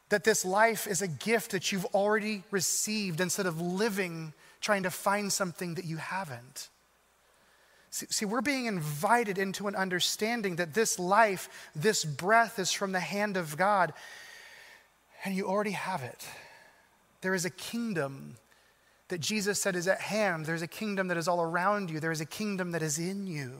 that 0.10 0.24
this 0.24 0.46
life 0.46 0.86
is 0.86 1.02
a 1.02 1.08
gift 1.08 1.52
that 1.52 1.72
you've 1.72 1.86
already 1.86 2.44
received 2.52 3.20
instead 3.20 3.48
of 3.48 3.60
living 3.60 4.34
trying 4.64 4.84
to 4.84 4.90
find 4.90 5.32
something 5.32 5.76
that 5.76 5.86
you 5.86 5.98
haven't. 5.98 6.70
See, 7.92 8.26
we're 8.26 8.42
being 8.42 8.66
invited 8.66 9.38
into 9.38 9.68
an 9.68 9.76
understanding 9.76 10.56
that 10.56 10.74
this 10.74 10.98
life, 10.98 11.70
this 11.76 12.04
breath 12.04 12.58
is 12.58 12.72
from 12.72 12.92
the 12.92 13.00
hand 13.00 13.38
of 13.38 13.56
God, 13.56 13.94
and 15.24 15.36
you 15.36 15.48
already 15.48 15.72
have 15.72 16.02
it. 16.02 16.26
There 17.22 17.36
is 17.36 17.46
a 17.46 17.52
kingdom 17.52 18.38
that 19.10 19.22
Jesus 19.22 19.62
said 19.62 19.76
is 19.76 19.88
at 19.88 20.02
hand. 20.02 20.48
There's 20.48 20.64
a 20.64 20.68
kingdom 20.68 21.10
that 21.10 21.18
is 21.18 21.28
all 21.28 21.42
around 21.42 21.92
you, 21.92 22.00
there 22.00 22.12
is 22.12 22.22
a 22.22 22.26
kingdom 22.26 22.72
that 22.72 22.82
is 22.82 22.98
in 22.98 23.28
you. 23.28 23.54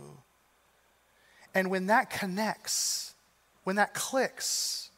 And 1.54 1.70
when 1.70 1.86
that 1.88 2.10
connects, 2.10 3.14
when 3.66 3.76
that 3.76 3.94
clicks, 3.94 4.90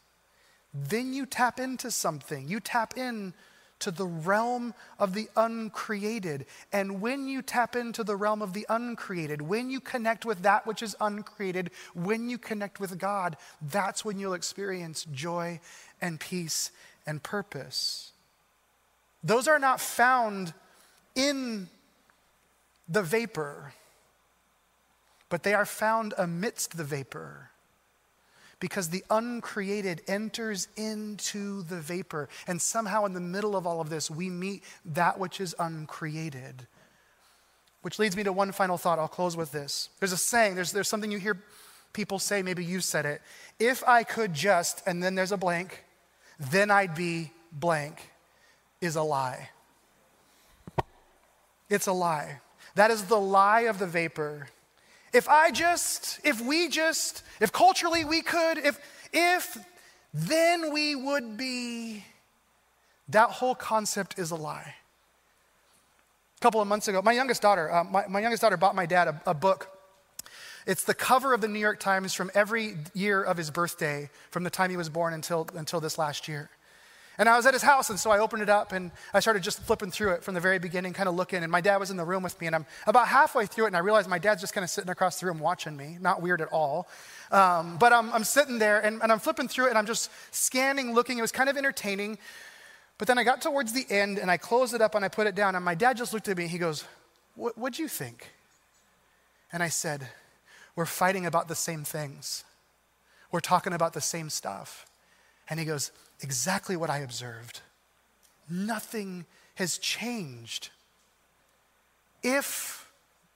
then 0.73 1.13
you 1.13 1.25
tap 1.25 1.59
into 1.59 1.91
something. 1.91 2.47
You 2.47 2.61
tap 2.61 2.97
in 2.97 3.33
to 3.79 3.91
the 3.91 4.05
realm 4.05 4.73
of 4.99 5.13
the 5.13 5.29
uncreated. 5.35 6.45
And 6.71 7.01
when 7.01 7.27
you 7.27 7.41
tap 7.41 7.75
into 7.75 8.03
the 8.03 8.15
realm 8.15 8.41
of 8.41 8.53
the 8.53 8.65
uncreated, 8.69 9.41
when 9.41 9.69
you 9.69 9.79
connect 9.79 10.25
with 10.25 10.41
that 10.43 10.65
which 10.65 10.81
is 10.81 10.95
uncreated, 11.01 11.71
when 11.93 12.29
you 12.29 12.37
connect 12.37 12.79
with 12.79 12.97
God, 12.97 13.37
that's 13.61 14.05
when 14.05 14.19
you'll 14.19 14.33
experience 14.33 15.05
joy 15.11 15.59
and 16.01 16.19
peace 16.19 16.71
and 17.05 17.21
purpose. 17.21 18.11
Those 19.23 19.47
are 19.47 19.59
not 19.59 19.81
found 19.81 20.53
in 21.15 21.67
the 22.87 23.01
vapor, 23.01 23.73
but 25.29 25.43
they 25.43 25.53
are 25.53 25.65
found 25.65 26.13
amidst 26.17 26.77
the 26.77 26.83
vapor 26.83 27.49
because 28.59 28.89
the 28.89 29.03
uncreated 29.09 30.01
enters 30.07 30.67
into 30.75 31.63
the 31.63 31.79
vapor. 31.79 32.29
And 32.47 32.61
somehow, 32.61 33.05
in 33.05 33.13
the 33.13 33.19
middle 33.19 33.55
of 33.55 33.67
all 33.67 33.81
of 33.81 33.89
this, 33.89 34.09
we 34.09 34.29
meet 34.29 34.63
that 34.85 35.19
which 35.19 35.41
is 35.41 35.55
uncreated. 35.59 36.67
Which 37.81 37.99
leads 37.99 38.15
me 38.15 38.23
to 38.23 38.33
one 38.33 38.51
final 38.51 38.77
thought. 38.77 38.97
I'll 38.97 39.07
close 39.07 39.37
with 39.37 39.51
this. 39.51 39.89
There's 39.99 40.13
a 40.13 40.17
saying, 40.17 40.55
there's, 40.55 40.71
there's 40.71 40.87
something 40.87 41.11
you 41.11 41.19
hear 41.19 41.41
people 41.93 42.19
say, 42.19 42.41
maybe 42.41 42.63
you 42.63 42.79
said 42.79 43.05
it. 43.05 43.21
If 43.59 43.83
I 43.87 44.03
could 44.03 44.33
just, 44.33 44.81
and 44.85 45.01
then 45.01 45.15
there's 45.15 45.31
a 45.31 45.37
blank, 45.37 45.83
then 46.51 46.71
I'd 46.71 46.95
be 46.95 47.31
blank 47.51 48.11
is 48.81 48.95
a 48.95 49.01
lie. 49.01 49.49
It's 51.69 51.87
a 51.87 51.93
lie. 51.93 52.41
That 52.75 52.91
is 52.91 53.03
the 53.03 53.19
lie 53.19 53.61
of 53.61 53.79
the 53.79 53.87
vapor. 53.87 54.47
If 55.15 55.29
I 55.29 55.49
just, 55.49 56.19
if 56.25 56.41
we 56.41 56.67
just, 56.67 57.23
if 57.39 57.53
culturally 57.53 58.03
we 58.03 58.21
could, 58.21 58.57
if, 58.57 58.77
if, 59.13 59.57
then 60.13 60.73
we 60.73 60.93
would 60.93 61.37
be. 61.37 62.03
That 63.07 63.29
whole 63.29 63.55
concept 63.55 64.19
is 64.19 64.31
a 64.31 64.35
lie. 64.35 64.75
A 66.35 66.41
couple 66.41 66.59
of 66.59 66.67
months 66.67 66.89
ago, 66.89 67.01
my 67.01 67.13
youngest 67.13 67.41
daughter, 67.41 67.73
uh, 67.73 67.85
my, 67.85 68.05
my, 68.09 68.19
youngest 68.19 68.41
daughter 68.41 68.57
bought 68.57 68.75
my 68.75 68.85
dad 68.85 69.07
a, 69.07 69.21
a 69.25 69.33
book. 69.33 69.69
It's 70.67 70.83
the 70.83 70.93
cover 70.93 71.33
of 71.33 71.39
the 71.39 71.47
New 71.47 71.59
York 71.59 71.79
Times 71.79 72.13
from 72.13 72.29
every 72.33 72.75
year 72.93 73.23
of 73.23 73.37
his 73.37 73.49
birthday, 73.51 74.09
from 74.31 74.43
the 74.43 74.49
time 74.49 74.69
he 74.69 74.75
was 74.75 74.89
born 74.89 75.13
until, 75.13 75.47
until 75.55 75.79
this 75.79 75.97
last 75.97 76.27
year. 76.27 76.49
And 77.17 77.29
I 77.29 77.37
was 77.37 77.45
at 77.45 77.53
his 77.53 77.61
house, 77.61 77.89
and 77.89 77.99
so 77.99 78.11
I 78.11 78.19
opened 78.19 78.43
it 78.43 78.49
up 78.49 78.73
and 78.73 78.91
I 79.13 79.19
started 79.19 79.41
just 79.41 79.61
flipping 79.61 79.91
through 79.91 80.11
it 80.11 80.23
from 80.23 80.33
the 80.33 80.41
very 80.41 80.59
beginning, 80.59 80.93
kind 80.93 81.07
of 81.07 81.15
looking. 81.15 81.43
And 81.43 81.51
my 81.51 81.61
dad 81.61 81.77
was 81.77 81.91
in 81.91 81.97
the 81.97 82.03
room 82.03 82.23
with 82.23 82.39
me, 82.41 82.47
and 82.47 82.55
I'm 82.55 82.65
about 82.87 83.07
halfway 83.07 83.45
through 83.45 83.65
it, 83.65 83.67
and 83.67 83.77
I 83.77 83.79
realized 83.79 84.09
my 84.09 84.19
dad's 84.19 84.41
just 84.41 84.53
kind 84.53 84.63
of 84.63 84.69
sitting 84.69 84.89
across 84.89 85.19
the 85.19 85.25
room 85.25 85.39
watching 85.39 85.77
me. 85.77 85.97
Not 86.01 86.21
weird 86.21 86.41
at 86.41 86.49
all. 86.49 86.87
Um, 87.31 87.77
but 87.77 87.93
I'm, 87.93 88.11
I'm, 88.13 88.23
sitting 88.23 88.59
there, 88.59 88.79
and, 88.79 89.01
and 89.01 89.11
I'm 89.11 89.19
flipping 89.19 89.47
through 89.47 89.67
it, 89.67 89.69
and 89.69 89.77
I'm 89.77 89.85
just 89.85 90.11
scanning, 90.31 90.93
looking. 90.93 91.17
It 91.17 91.21
was 91.21 91.31
kind 91.31 91.49
of 91.49 91.57
entertaining. 91.57 92.17
But 92.97 93.07
then 93.07 93.17
I 93.17 93.23
got 93.23 93.41
towards 93.41 93.73
the 93.73 93.85
end, 93.89 94.19
and 94.19 94.29
I 94.29 94.37
closed 94.37 94.73
it 94.73 94.81
up 94.81 94.95
and 94.95 95.03
I 95.03 95.07
put 95.07 95.27
it 95.27 95.35
down, 95.35 95.55
and 95.55 95.65
my 95.65 95.75
dad 95.75 95.97
just 95.97 96.13
looked 96.13 96.27
at 96.27 96.37
me, 96.37 96.43
and 96.43 96.51
he 96.51 96.57
goes, 96.57 96.85
What'd 97.35 97.77
you 97.77 97.89
think? 97.89 98.31
And 99.51 99.61
I 99.61 99.67
said, 99.67 100.07
We're 100.75 100.85
fighting 100.85 101.25
about 101.25 101.47
the 101.47 101.55
same 101.55 101.83
things, 101.83 102.43
we're 103.31 103.41
talking 103.41 103.73
about 103.73 103.93
the 103.93 104.01
same 104.01 104.29
stuff. 104.29 104.85
And 105.49 105.59
he 105.59 105.65
goes, 105.65 105.91
exactly 106.21 106.75
what 106.75 106.89
I 106.89 106.99
observed. 106.99 107.61
Nothing 108.49 109.25
has 109.55 109.77
changed. 109.77 110.69
If 112.23 112.91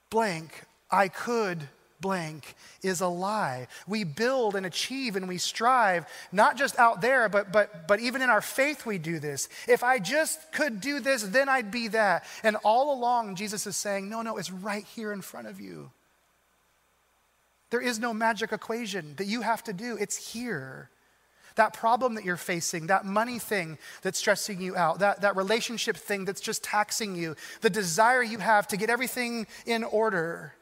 blank, 0.09 0.63
I 0.89 1.07
could 1.07 1.67
blank 2.01 2.55
is 2.81 3.01
a 3.01 3.07
lie. 3.07 3.67
We 3.87 4.03
build 4.03 4.55
and 4.55 4.65
achieve 4.65 5.15
and 5.15 5.27
we 5.27 5.37
strive, 5.37 6.05
not 6.31 6.57
just 6.57 6.79
out 6.79 7.01
there, 7.01 7.29
but, 7.29 7.51
but, 7.51 7.87
but 7.87 7.99
even 7.99 8.21
in 8.21 8.29
our 8.29 8.41
faith, 8.41 8.85
we 8.85 8.97
do 8.97 9.19
this. 9.19 9.49
If 9.67 9.83
I 9.83 9.99
just 9.99 10.51
could 10.51 10.81
do 10.81 10.99
this, 10.99 11.23
then 11.23 11.49
I'd 11.49 11.71
be 11.71 11.89
that. 11.89 12.25
And 12.43 12.55
all 12.63 12.93
along, 12.93 13.35
Jesus 13.35 13.67
is 13.67 13.75
saying, 13.75 14.09
no, 14.09 14.21
no, 14.21 14.37
it's 14.37 14.51
right 14.51 14.85
here 14.85 15.11
in 15.11 15.21
front 15.21 15.47
of 15.47 15.59
you. 15.59 15.91
There 17.69 17.81
is 17.81 17.99
no 17.99 18.13
magic 18.13 18.51
equation 18.51 19.13
that 19.17 19.27
you 19.27 19.41
have 19.41 19.63
to 19.65 19.73
do, 19.73 19.95
it's 19.97 20.31
here 20.33 20.89
that 21.55 21.73
problem 21.73 22.15
that 22.15 22.25
you're 22.25 22.37
facing, 22.37 22.87
that 22.87 23.05
money 23.05 23.39
thing 23.39 23.77
that's 24.01 24.19
stressing 24.19 24.61
you 24.61 24.75
out, 24.75 24.99
that, 24.99 25.21
that 25.21 25.35
relationship 25.35 25.97
thing 25.97 26.25
that's 26.25 26.41
just 26.41 26.63
taxing 26.63 27.15
you, 27.15 27.35
the 27.61 27.69
desire 27.69 28.23
you 28.23 28.37
have 28.39 28.67
to 28.67 28.77
get 28.77 28.89
everything 28.89 29.47
in 29.65 29.83
order. 29.83 30.53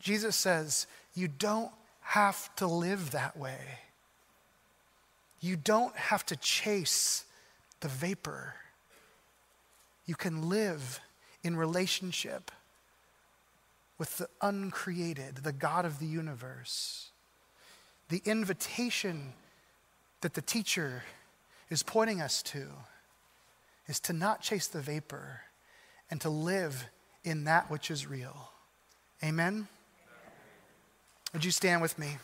Jesus 0.00 0.36
says, 0.36 0.86
you 1.14 1.28
don't 1.28 1.70
have 2.00 2.54
to 2.56 2.66
live 2.66 3.12
that 3.12 3.36
way. 3.36 3.58
You 5.40 5.56
don't 5.56 5.96
have 5.96 6.24
to 6.26 6.36
chase 6.36 7.24
the 7.80 7.88
vapor. 7.88 8.54
You 10.06 10.14
can 10.14 10.48
live 10.48 11.00
in 11.42 11.56
relationship 11.56 12.50
with 13.98 14.18
the 14.18 14.28
uncreated, 14.40 15.36
the 15.36 15.52
God 15.52 15.84
of 15.84 15.98
the 15.98 16.06
universe. 16.06 17.10
The 18.08 18.22
invitation 18.24 19.32
that 20.22 20.34
the 20.34 20.42
teacher 20.42 21.02
is 21.68 21.82
pointing 21.82 22.20
us 22.20 22.42
to 22.42 22.68
is 23.86 24.00
to 24.00 24.12
not 24.12 24.40
chase 24.40 24.66
the 24.66 24.80
vapor 24.80 25.42
and 26.10 26.20
to 26.20 26.30
live 26.30 26.86
in 27.24 27.44
that 27.44 27.70
which 27.70 27.90
is 27.90 28.06
real. 28.06 28.50
Amen? 29.22 29.68
Would 31.32 31.44
you 31.44 31.50
stand 31.50 31.82
with 31.82 31.98
me? 31.98 32.16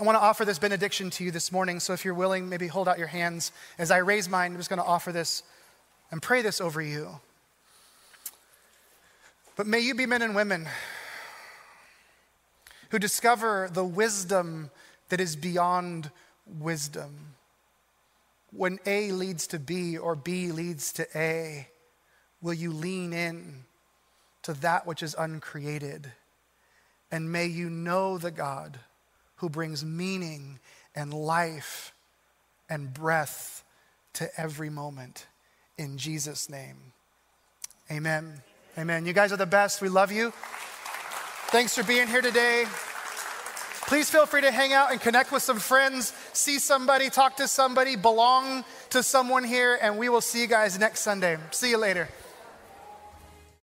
I 0.00 0.04
want 0.04 0.16
to 0.16 0.20
offer 0.20 0.44
this 0.44 0.58
benediction 0.58 1.10
to 1.10 1.24
you 1.24 1.30
this 1.30 1.50
morning. 1.50 1.80
So 1.80 1.92
if 1.92 2.04
you're 2.04 2.14
willing, 2.14 2.48
maybe 2.48 2.68
hold 2.68 2.86
out 2.86 2.98
your 2.98 3.08
hands. 3.08 3.50
As 3.78 3.90
I 3.90 3.98
raise 3.98 4.28
mine, 4.28 4.52
I'm 4.52 4.56
just 4.56 4.70
going 4.70 4.80
to 4.80 4.86
offer 4.86 5.10
this 5.10 5.42
and 6.12 6.22
pray 6.22 6.40
this 6.40 6.60
over 6.60 6.80
you. 6.80 7.18
But 9.56 9.66
may 9.66 9.80
you 9.80 9.96
be 9.96 10.06
men 10.06 10.22
and 10.22 10.36
women 10.36 10.68
who 12.90 12.98
discover 12.98 13.68
the 13.72 13.84
wisdom 13.84 14.70
that 15.08 15.20
is 15.20 15.36
beyond 15.36 16.10
wisdom. 16.46 17.34
When 18.50 18.78
A 18.86 19.12
leads 19.12 19.46
to 19.48 19.58
B 19.58 19.98
or 19.98 20.14
B 20.14 20.52
leads 20.52 20.92
to 20.94 21.06
A, 21.14 21.68
will 22.40 22.54
you 22.54 22.72
lean 22.72 23.12
in 23.12 23.64
to 24.42 24.54
that 24.54 24.86
which 24.86 25.02
is 25.02 25.14
uncreated? 25.18 26.12
And 27.10 27.30
may 27.30 27.46
you 27.46 27.68
know 27.68 28.18
the 28.18 28.30
God 28.30 28.78
who 29.36 29.48
brings 29.48 29.84
meaning 29.84 30.58
and 30.94 31.12
life 31.12 31.92
and 32.68 32.92
breath 32.92 33.64
to 34.14 34.28
every 34.40 34.70
moment. 34.70 35.26
In 35.76 35.96
Jesus' 35.96 36.50
name, 36.50 36.76
amen. 37.90 38.42
Amen. 38.76 39.06
You 39.06 39.12
guys 39.12 39.32
are 39.32 39.36
the 39.36 39.46
best. 39.46 39.82
We 39.82 39.88
love 39.88 40.12
you. 40.12 40.32
Thanks 41.50 41.74
for 41.74 41.82
being 41.82 42.08
here 42.08 42.20
today. 42.20 42.66
Please 43.86 44.10
feel 44.10 44.26
free 44.26 44.42
to 44.42 44.50
hang 44.50 44.74
out 44.74 44.92
and 44.92 45.00
connect 45.00 45.32
with 45.32 45.42
some 45.42 45.58
friends, 45.58 46.12
see 46.34 46.58
somebody, 46.58 47.08
talk 47.08 47.38
to 47.38 47.48
somebody, 47.48 47.96
belong 47.96 48.66
to 48.90 49.02
someone 49.02 49.44
here, 49.44 49.78
and 49.80 49.96
we 49.96 50.10
will 50.10 50.20
see 50.20 50.42
you 50.42 50.46
guys 50.46 50.78
next 50.78 51.00
Sunday. 51.00 51.38
See 51.52 51.70
you 51.70 51.78
later. 51.78 52.06